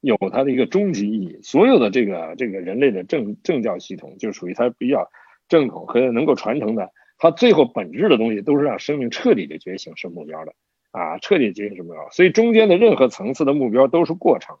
[0.00, 5.10] 有它的一个终极意义，所有的这个这个人类的政政教系统，就属于它比较
[5.48, 10.54] 正统和能够传承的，它最后本质的东西都是让生命彻底的觉醒是目标的
[10.92, 12.08] 啊，彻底觉醒是目标。
[12.10, 14.58] 所以中间的任何层次的目标都是过程，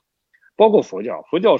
[0.58, 1.56] 包括佛教，佛教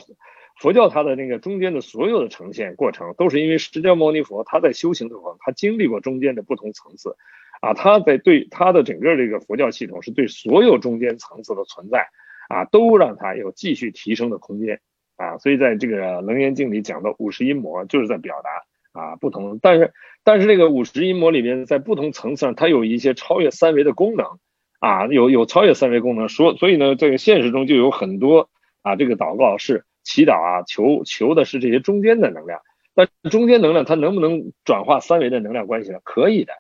[0.60, 7.16] 佛教它的那个中间的所有的呈现过程，都是因为释迦牟尼佛他在修行的时候，他经历过中间的不同层次
[7.62, 12.08] 啊，他在对他的整个这个佛教系统是对所有中间层次的存在。
[12.50, 14.80] 啊，都让他有继续提升的空间
[15.18, 19.92] 啊，所以在这个《楞严经》里讲的五十音魔，就是在表达啊不同，但是
[20.24, 24.38] 但是这个五十音魔里面，在不同层次上，它有一些超越三维的功能
[24.80, 28.48] 啊，有有超越三维功能，说所以呢，这个现实中就有很多
[28.88, 32.62] 啊，这个祷告是祈祷啊，求求的是这些中间的能量，
[32.94, 35.98] 但中间能量它能不能转化三维的能量关系呢？
[36.02, 36.54] 可以的。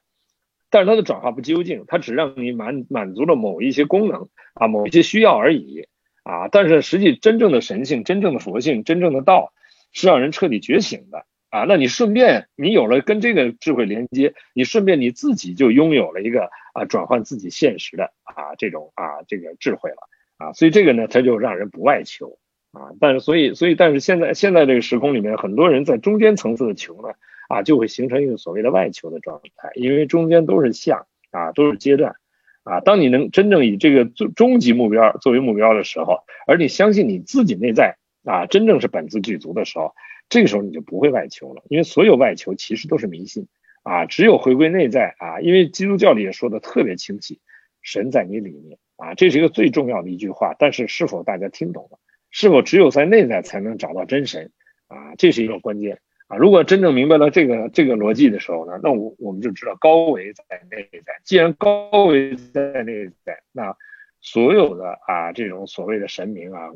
[0.68, 5.88] 但是它的转化不究竟，它只让你满满足了某一些功能啊，某一些需要而已
[6.22, 6.48] 啊。
[6.48, 9.54] 但是实际真正的神性、真正的佛性、真正的道，
[9.92, 11.64] 是让人彻底觉醒的啊。
[11.64, 19.96] 那你顺便你有了跟这个智慧连接，你顺便你自己就拥有了一个啊转换自己现实的啊这种啊这个智慧了
[20.38, 20.52] 啊。
[20.54, 22.38] 所以这个呢，它就让人不外求
[22.72, 22.96] 啊。
[22.98, 27.14] 但是所以所以但是现在现在这个时空里面，很多人在中间层次的求呢。
[27.48, 32.16] 啊，就会形成一个所谓的外求的状态，因为中间都是相啊，都是阶段
[32.62, 32.80] 啊。
[32.80, 39.94] 当你能真正以这个终终极目标作为目标的时候，而你相信你自己内在啊，真正是本自具足的时候，
[40.28, 43.48] 这个时候你就不会外求了，因为所有外求其实都是迷信
[43.82, 44.04] 啊。
[44.04, 47.40] 只有回归内在啊，因为基督教里也说的特别清晰，
[47.80, 50.54] 神在你里面啊，这是一个最重要的一句话。
[50.58, 51.98] 但是是否大家听懂了？
[52.30, 54.52] 是否只有在内在才能找到真神
[54.88, 55.14] 啊？
[55.16, 56.00] 这是一个关键。
[56.26, 61.22] 啊，如果真正明白了这个这个逻辑的时候呢，那我我们就知道高维在内在。
[61.24, 63.74] 既然高维在内在，那
[64.20, 66.68] 所有的啊这种所谓的神明啊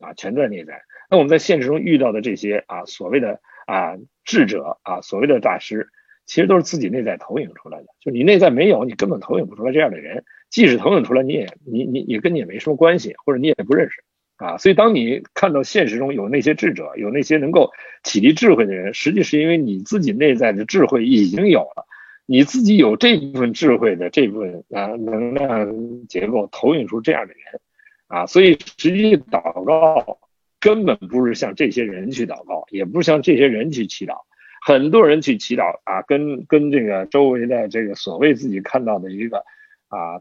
[0.00, 0.82] 啊全在内在。
[1.08, 5.88] 那我们在现实中遇到的这些啊所谓的啊智者啊所谓的大师，
[6.26, 7.86] 其实都是自己内在投影出来的。
[8.00, 10.24] 就你内在没有，你根本投影不出来这样的人。
[10.50, 14.02] 即使投影出来，你也你你也跟你也没什么关系，或者你也不认识。
[14.36, 17.72] 啊，所以当你看到现实中有那些智者，有那些能够
[18.04, 21.86] 启迪智慧的人，实际是因为你自己内在的智慧已经有了，
[22.26, 27.60] 你自己有这部分智慧的这部分啊能量结构投影出这样的人，
[28.08, 30.18] 啊，所以实际祷告
[30.60, 34.18] 根本不是向这些人去祷告，也不是向这些人去祈祷，
[34.66, 39.44] 很多人去祈祷啊，跟跟这个周围的这个所谓自己看到的一个
[39.86, 40.20] 啊。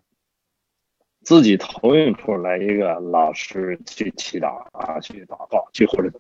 [1.24, 6.12] 自己投影出来一个老师去祈祷啊，去祷告，去或者，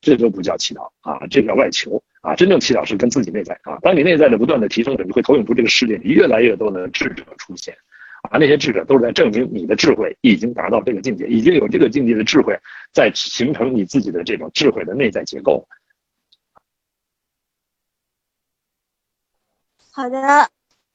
[0.00, 2.34] 这都不叫祈祷啊，这叫外求啊。
[2.34, 3.78] 真正祈祷是跟自己内在啊。
[3.82, 7.72] 当你内在的不断的提升着，你会投影出这个世界越来越多的智者出现
[8.28, 8.36] 啊。
[8.36, 12.58] 那些智者都是在证明你的智慧已经达到这个境界，已经有这个境界的智慧
[12.92, 15.68] 在形成你自己的这种智慧的内在结构。
[19.94, 20.48] 好的。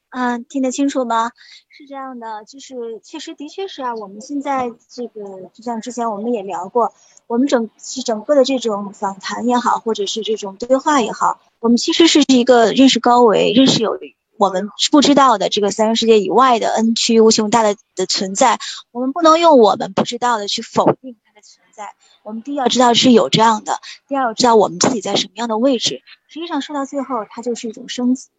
[0.09, 1.31] 嗯，听得清楚吗？
[1.69, 3.93] 是这样的，就是确实的确是啊。
[3.93, 6.93] 我们现在这个，就像之前我们也聊过，
[7.27, 13.99] 我们整是整个的这种访谈也好，或者是这种对话也好，我们其实是一个认识高维、认识有
[14.37, 18.57] 我们不知道的这个三世界以外的 N 区无穷大的的存在。
[18.91, 21.93] 我们不能用我们不知道的去否定它的存在。
[22.23, 26.01] 我们第一要知道是有这样的，第二要知道我们自己在什么样的位置。
[26.29, 28.29] 实际上说到最后，它就是一种升级。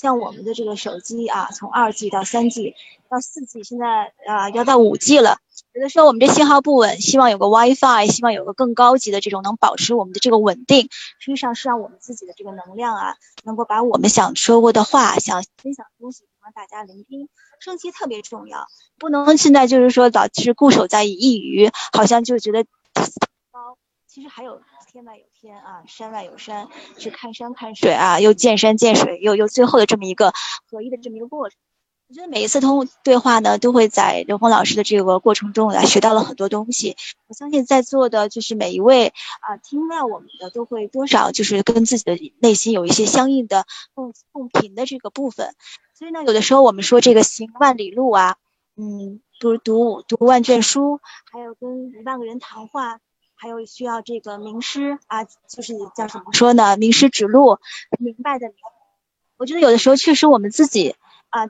[0.00, 2.74] 像我们的这个手机啊，从二 G 到三 G
[3.10, 5.38] 到四 G，现在啊要到五 G 了。
[5.72, 10.88] 有的时候我们这信号不稳，希望有个 WiFi，希望有个更高级的这种能保持我们的这个稳定。
[11.18, 17.28] 实际上是让我们自己的这个能量啊，能够把我们想说过的话、想分享的东西让大家聆听。
[17.60, 18.68] 升级特别重要，
[18.98, 22.64] 不能现在就是说老是固守在一隅，好像就觉得。
[24.18, 24.60] 其实还有
[24.90, 30.32] 天外有天啊，山外有山，去看山看水啊，又见山见水，又又最后的这么一个
[30.68, 31.56] 合一的这么一个过程。
[32.08, 36.96] 我觉得每一次通对话呢，都会在刘峰老师的这个过程中来学到了很多东西。
[37.28, 45.54] 我相信在座的就是每一位啊，听到我们的都会多少就是跟自己的内心有一些相应的共共频的这个部分。
[45.94, 48.34] 所以呢，有的时候我们说这个行万里路啊，
[48.74, 50.98] 嗯，不如读读万卷书，
[51.30, 52.98] 还有跟一万个人谈话，
[53.38, 56.76] 还有需要这个名师啊，就是叫怎么说呢？
[56.76, 57.58] 名师指路，
[57.98, 58.56] 明白的明。
[59.38, 60.94] 我觉得有的时候确实我们自己
[61.30, 61.46] 啊。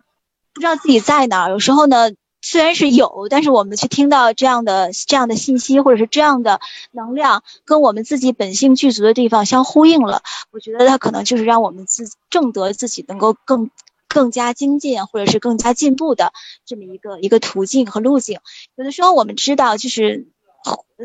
[0.54, 2.10] 不知道自己在哪儿，有时候呢，
[2.40, 6.60] 虽然是有，但是我们去听到这样的这样的信息，或者是这样的
[6.90, 13.70] 能量，跟我们自己本性具足的地方相呼应了，我觉得它可能就是让我们自正得自己能够更
[14.08, 16.32] 更加精进，或者是更加进步的
[16.64, 18.40] 这么一个一个途径和路径。
[18.74, 20.26] 有的时候我们知道，就是。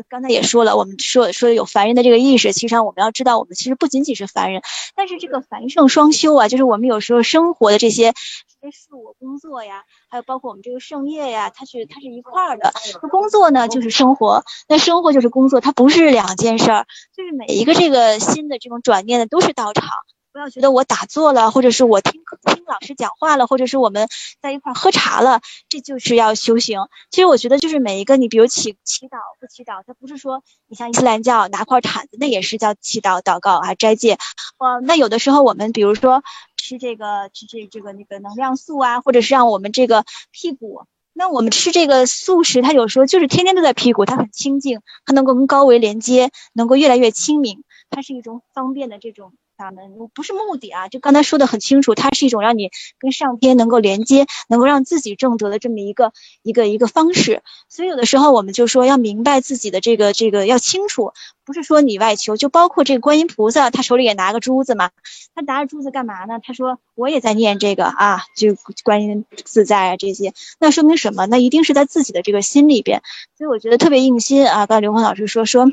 [0.08, 4.62] 刚才也说了，我们说说有凡人的这个意识，其实上我们要知道，我们其实不仅仅是凡人，
[4.96, 8.12] 但是这个凡圣双修啊，就是我们有时候生活的这些
[8.60, 12.72] 这些事物、工作呀，还有包括我们这个圣业呀，它是它是一块儿的。
[13.02, 16.86] 那工作呢，就是生活；那生活就是工作，它不是两件事儿。
[17.16, 19.88] 就是每一个这个新的这种转念的，都是道场。
[20.34, 24.08] 不要觉得我打坐了，或者是我听听老师讲话了，或者是我们
[24.42, 26.80] 在一块喝茶了，这就是要修行。
[27.12, 34.18] 其实我觉得就是每一个你，比如祈祈祷不祈祷，它不是说你像伊斯兰教拿块毯子，那也是叫祈祷祷告啊斋戒。
[34.58, 36.24] 呃，那有的时候我们比如说
[36.56, 40.82] 吃这个吃这这个那个能量素啊，或者是让我们这个屁股，
[41.12, 49.32] 那我们吃这个素食，它有时候就是天天都在屁股，它很清净，它能够跟高维连接，能够越来越清明，它是一种方便的这种。
[49.56, 57.42] 法门不是目的啊，就刚才说的很清楚，它是一种让你跟上天能够连接，能够让自己正得的这么一个一个一个方式。
[57.68, 61.12] 所以有的时候我们就说要明白自己的这个这个要清楚，
[61.44, 64.90] 不是说你外求，就包括这个观音菩萨，他手里也拿个珠子嘛，
[65.34, 66.40] 他拿着珠子干嘛呢？
[66.42, 71.26] 他说我也在念这个啊，就观音自在啊这些，那说明什么？
[71.26, 73.02] 那一定是在自己的这个心里边。
[73.38, 74.66] 所以我觉得特别用心啊。
[74.66, 75.66] 刚刘红老师说说。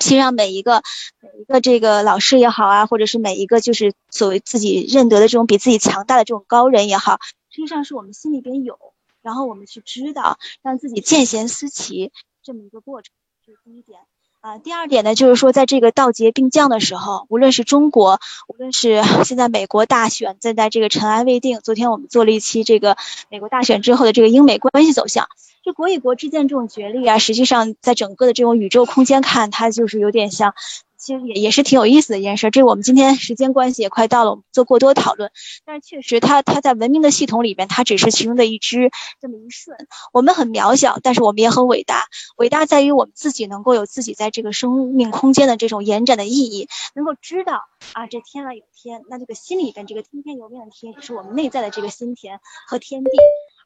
[0.00, 0.82] 其实让每一个
[1.20, 7.20] 每一个这个老师也好啊，或者是每一个就是所谓自己认得的这种比自己强大的这种高人也好，
[7.50, 8.78] 实际上是我们心里边有，
[9.22, 12.10] 然后我们去知道，让自己见贤思齐
[12.42, 13.12] 这么一个过程，
[13.46, 14.00] 这是第一点。
[14.40, 14.58] 啊。
[14.58, 22.96] 第二点呢，就是说在这个道劫并降的时候，无论是中国，无论是现在美国大选正在这个尘埃未定，昨天我们做了一期这个
[23.30, 25.28] 美国大选之后的这个英美关系走向。
[25.62, 30.54] 就国与国之间这种角力啊，实际上在整个的这种宇宙空间看，它就是有点像，
[31.00, 32.50] 其实也也是挺有意思的一件事。
[32.50, 35.30] 这我们今天时间关系也快到了，我们做过多讨论。
[35.64, 38.90] 但是确实，它它在文明的系统里边，它只是其中的一支
[39.20, 39.76] 这么一瞬。
[40.12, 42.04] 我们很渺小，但是我们也很伟大。
[42.36, 47.62] 伟大在于我们自己能够有自己在这个生命空间的这种延展的意义，能够知道
[47.94, 53.10] 啊，这天外有天，那这个心里边这个听天由命的天，也是我们内在的这个心田和天地。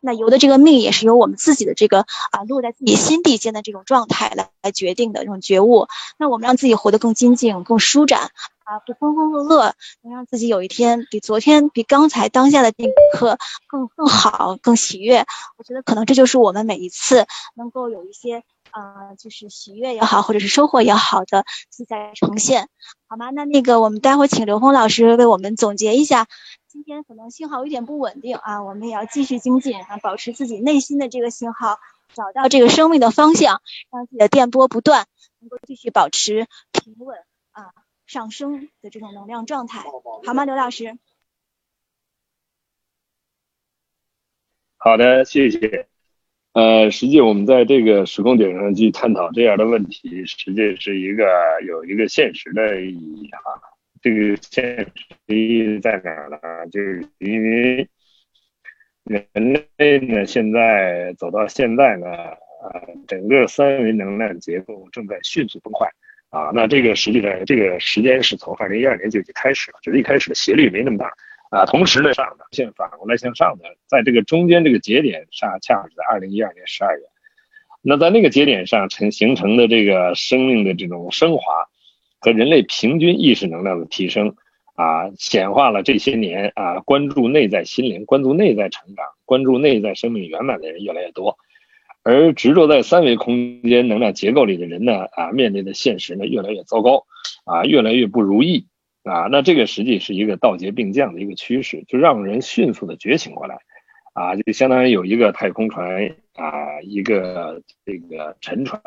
[0.04, 2.00] 那由的这个命也是由我们自己的这个
[2.30, 5.88] 啊落在自己心底间的这种状态来来决定的这种觉悟。
[6.18, 8.30] 那我们让自己活得更精进、更舒展
[8.64, 15.24] 啊，不浑浑噩噩，能让自己有一天比昨天、比刚才当下的那一刻更更好、更喜悦。
[15.56, 17.26] 我觉得可能这就是我们每一次
[17.56, 18.42] 能够有一些
[18.74, 22.68] 啊，就是喜悦也好，或者是收获也好的自在呈现，
[23.06, 23.30] 好吗？
[23.30, 26.26] 那那个我们待会儿请刘峰老师为我们总结一下。
[26.66, 31.78] 今天可能信号有点不稳定啊，我们也要继续精进啊，保持自己内心的这个信号，
[32.14, 33.62] 找到这个生命的方向，
[33.92, 35.06] 让自己的电波不断，
[35.38, 37.16] 能够继续保持平稳
[37.52, 37.70] 啊
[38.06, 39.84] 上升的这种能量状态，
[40.26, 40.98] 好吗，刘老师？
[44.78, 45.88] 好的，谢谢。
[46.54, 51.26] 呃，实际我们在这个时空点上去探讨这样的问题，实际是一个
[51.66, 53.60] 有一个现实的意义哈。
[54.00, 56.38] 这个现实意义在哪呢？
[56.70, 57.88] 就是因为
[59.02, 65.90] 人类呢，现在走到现在呢，呃，整个三维能量结构正在迅速崩坏
[66.30, 66.52] 啊。
[66.54, 71.12] 那这个实际上，这个时间是从二零一二年就已经开始了，只是一开始的斜率没那么大
[71.54, 71.64] 啊。
[71.66, 77.04] 同时呢，上的现反过来向上的，在这个中间这个节点上，恰好是在二零一二年十二月。
[77.82, 81.42] 那在那个节点上成形成的这个生命的这种升华。
[82.20, 84.34] 和人类平均意识能量的提升，
[84.76, 91.36] 啊，显化了这些年啊，关注内在心灵、关注内在成长、关注内在生命圆满的人越来越多，
[92.02, 97.04] 而执着在三维空间能量结构里的人呢，啊，面临的现实呢越来越糟糕，
[97.44, 98.68] 啊，越来越不如意，
[99.04, 103.58] 啊，那这个实际是一个道劫并降的一个趋势，就让人迅速的觉醒过来，
[104.12, 108.80] 啊，就相当于有一个太空船啊，一个这个沉船。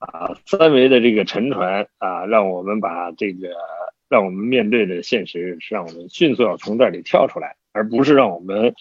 [0.00, 3.50] 啊，三维的这个沉船啊，让我们把这个
[4.08, 8.72] 让我们面对的现实是让我们迅速要从这里跳出来，而不是让我们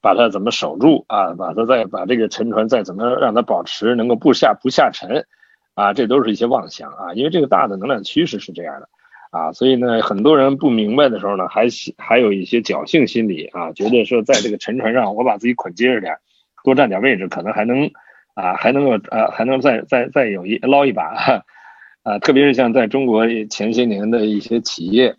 [0.00, 5.26] 把它怎么守住啊，把它再把这个沉船再怎么让它保持能够不下不下沉
[5.74, 8.88] 啊，这都是一些妄想啊，因为这个大的能量趋势是这样的
[9.30, 11.66] 啊，所以呢，很多人不明白的时候呢，还
[11.98, 16.18] 还有一些侥幸心理啊，觉得说在这个沉船上我把自己捆结实点，
[16.64, 17.90] 多占点位置，可能还能。
[18.32, 21.42] 啊，还能够啊，还能再再再有一捞一把，
[22.04, 25.16] 啊，特别是像在中国前些年的一些企业，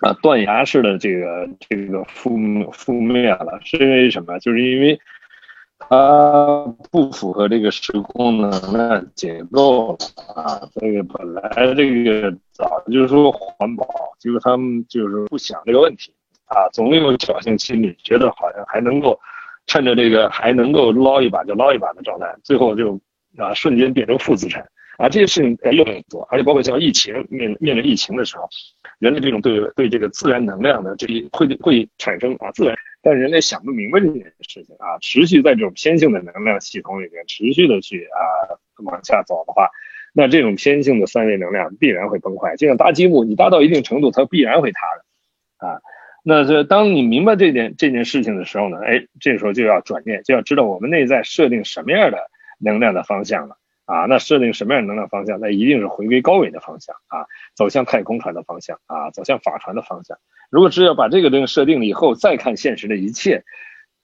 [0.00, 4.38] 啊，断崖式的这个这个覆覆灭了，是因为什么？
[4.38, 4.98] 就是因为
[5.88, 9.96] 它不符合这个时空能量结构
[10.34, 10.60] 啊。
[10.80, 13.86] 这个本来这个早就是说环保，
[14.18, 16.12] 结果他们就是不想这个问题
[16.46, 19.18] 啊，总有侥幸心理，觉得好像还能够。
[19.66, 23.00] 趁着这个还能够捞一把就捞一把的状态，最后就
[23.38, 24.62] 啊瞬间变成负资产
[24.98, 28.46] 啊，这些事情越来越多，而且包括像疫情面面临疫情的时候，
[28.98, 39.68] 人类这种对对这个自然能量的这一会会产生啊自然，但人类想不明白这件事情啊，持续在这种偏性的能量系统里面持续的去啊往下走的话，
[40.14, 45.80] 那这种偏性的三维能量必然会崩坏，就像搭积木，你搭到一定程度，它必然会塌的啊。
[46.24, 54.06] 那这当你明白这点这件事情的时候呢，哎，这时候就要转念，就要知道我们内在设定什么样的能量的方向了啊。
[54.06, 60.18] 那设定什么样能量方向，那一定是回归高维的方向啊，走向太空船的方向啊，走向法船的方向。
[60.50, 63.44] 如果只有把这个东西设定了以后，再看现实的一切，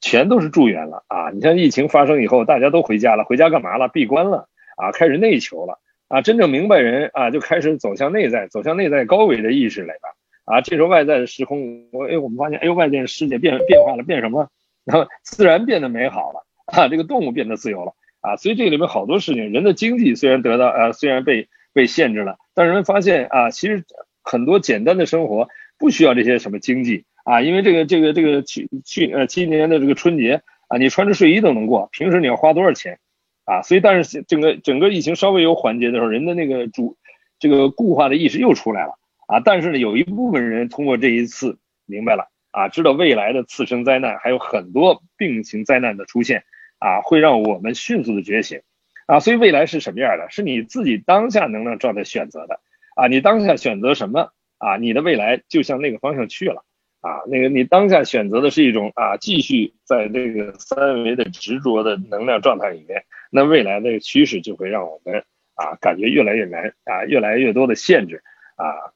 [0.01, 1.31] 全都是助缘了啊。
[1.31, 3.89] 你像疫情发生以后，大家都回家了，回家干嘛了？
[3.89, 5.79] 闭关了啊，开始内求了
[6.09, 6.23] 啊。
[6.23, 10.17] 真正明白人啊，就开始走向内在，走向内在高维的意识来了。
[10.47, 14.49] 啊，这时候外在的时空，我哎，我们发现，哎呦，外界世界变变化了，变什么？
[14.85, 23.85] 然 后自然变得美好了，啊，这个动物变得自由了，啊，所以这里面好多事情，人的经济虽然得到，呃，虽然被被限制了，但人们发现啊，其实
[24.23, 25.49] 很多简单的生活
[25.79, 32.99] 不需要这些什么经济啊，因为这个这个这个去去呃今年的这个春节啊，你穿着睡衣都能过，平时你要花多少钱
[33.45, 33.63] 啊？
[33.63, 36.97] 所以，但是整个整个疫情稍微有缓解的时候，人的那个主
[37.39, 38.99] 这个固化的意识又出来了。
[39.27, 46.43] 啊，但是呢，有一部分人通过这一次明白了啊，知道未来的次生灾难还有很多病情灾难的出现
[46.81, 48.63] 啊，会让我们迅速的觉醒
[49.07, 50.29] 啊，所以未来是什么样的？
[50.31, 52.61] 是你自己当下能量状态选择的
[52.97, 56.65] 啊，你当下选择什么啊，你的未来就向那个方向去了
[57.01, 65.25] 啊，那个你当下选择的是一种啊，继续在这个三维的执着的能量状态里面，那未来的趋势就会让我们
[65.55, 68.23] 啊感觉越来越难啊，越来越多的限制
[68.57, 68.93] 啊。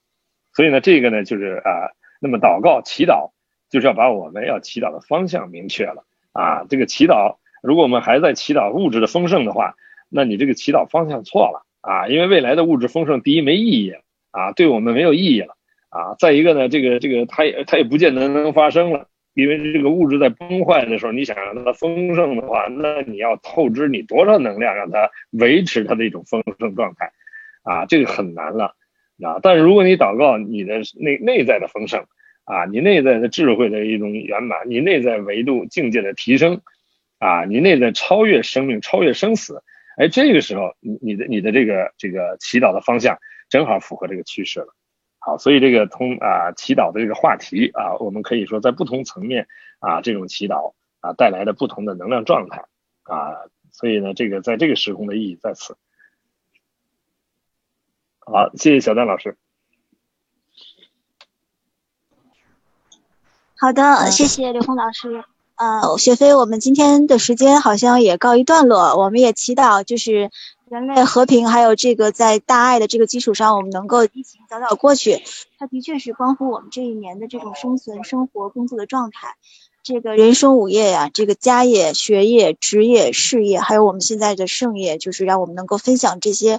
[0.52, 1.90] 所以呢，这个呢就是啊，
[2.20, 3.32] 那么祷告祈祷
[3.70, 6.65] 就是要把我们要祈祷的方向明确了啊。
[6.69, 9.74] 这个祈祷，如果我们还在祈祷物质的丰盛的话，
[10.10, 12.08] 那你这个祈祷方向错了啊。
[12.08, 13.92] 因为未来的物质丰盛，第一没意义
[14.30, 15.56] 啊，对我们没有意义了
[15.88, 16.14] 啊。
[16.18, 27.10] 再一个呢，这个这个它也它也不见得能发生了，因为这个物质在崩坏的时候，你想让它丰盛的话，那你要透支你多少能量让它维持它的一种丰盛状态
[27.62, 28.76] 啊，这个很难了。
[29.22, 29.38] 啊！
[29.40, 32.04] 但是如果你祷告你的内内在的丰盛，
[32.44, 36.62] 啊，你内在的智慧的一种圆满，你内在维度境界的提升，
[37.18, 39.62] 啊，你那在超越生命、超越生死，
[39.96, 43.18] 哎，这个时候你你的你的这个这个祈祷的方向
[43.48, 44.74] 正好符合这个趋势了。
[45.18, 52.66] 好，所以这个通啊祈祷的这个话题啊，我们可以说在不同层面啊这种祈祷啊带来的不同的能量状态
[53.04, 55.78] 啊，所以呢，这个在这个时空的意义在此。
[58.20, 59.36] 好，谢谢小丹老师。
[63.56, 65.24] 好的，谢谢刘红老师。
[65.56, 70.31] 呃，雪飞，我们今天的时间好像也告一段落，我们也祈祷就是
[70.68, 75.22] 人类和平，还有这个在大爱的这个基础上，我们能够疫情早早过去。
[75.56, 79.36] 它的确是关乎我们这一年的这种生存、生活、工作的状态。
[79.85, 86.55] 这个人生五业呀，这个家业、学业、职业、事业，还有我们现在的盛业，就是让我们能够分享这些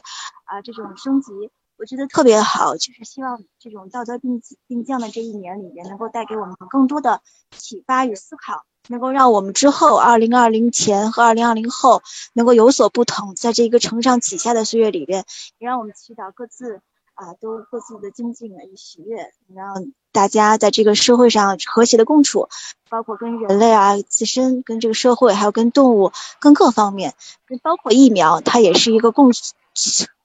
[0.46, 1.34] 啊，这种升级，
[1.78, 2.78] 我觉得特别好。
[2.78, 7.22] 就是希望这种道德并并降的这一年里面，能够带给我们更多的
[7.58, 12.02] 启发与思考，能够让我们之后二零二零前和二零二零后
[12.34, 13.36] 能够有所不同。
[13.36, 15.26] 在这个承上启下的岁月里边，
[15.60, 16.82] 也让我们祈祷各自。
[17.16, 22.50] 啊，都各自的精进与喜悦，让大家在这个社会上和谐的共处，
[22.90, 27.14] 包括跟人类啊自身，跟这个社会，还有跟动物，跟各方面，
[27.64, 29.32] 包括疫苗，它也是一个共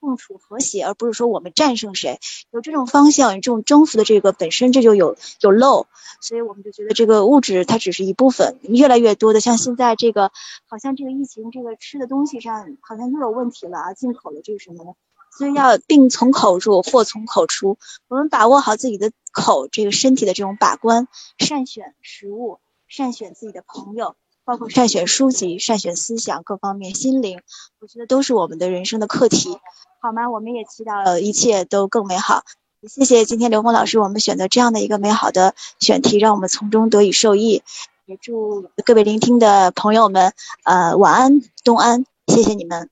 [0.01, 2.19] 共处和谐，而不是说我们战胜谁。
[2.51, 5.87] 有这种方向，有这种征服的这个本身这就有有漏，
[6.21, 10.33] 所以我们就觉得这个物质它只是一部分，越来越多的像现在这个，
[10.67, 14.95] 好像这个疫情这个吃的东西上好像又有问题了啊，进口的这个什么的，
[15.37, 17.79] 所以要病从口入，祸从口出。
[18.09, 21.09] 我们把握好自己的口，这个身体的这种把关，
[21.39, 22.59] 善选食物，
[22.89, 24.17] 善选自己的朋友。
[24.51, 27.41] 包括筛选书籍、筛选思想各方面、心灵，
[27.79, 29.57] 我觉得都是我们的人生的课题，
[30.01, 30.29] 好吗？
[30.29, 32.43] 我们也祈祷一切都更美好。
[32.89, 37.63] 谢谢今天刘峰老师，我们选择这样的一个美好的选题，让我们从中得以受益。
[38.07, 40.33] 也祝各位聆听的朋友们，
[40.65, 42.91] 呃，晚安，东安，谢谢你们。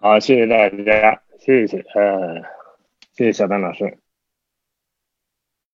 [0.00, 2.42] 好，谢谢大家，谢谢，呃，
[3.16, 3.98] 谢谢小丹老师。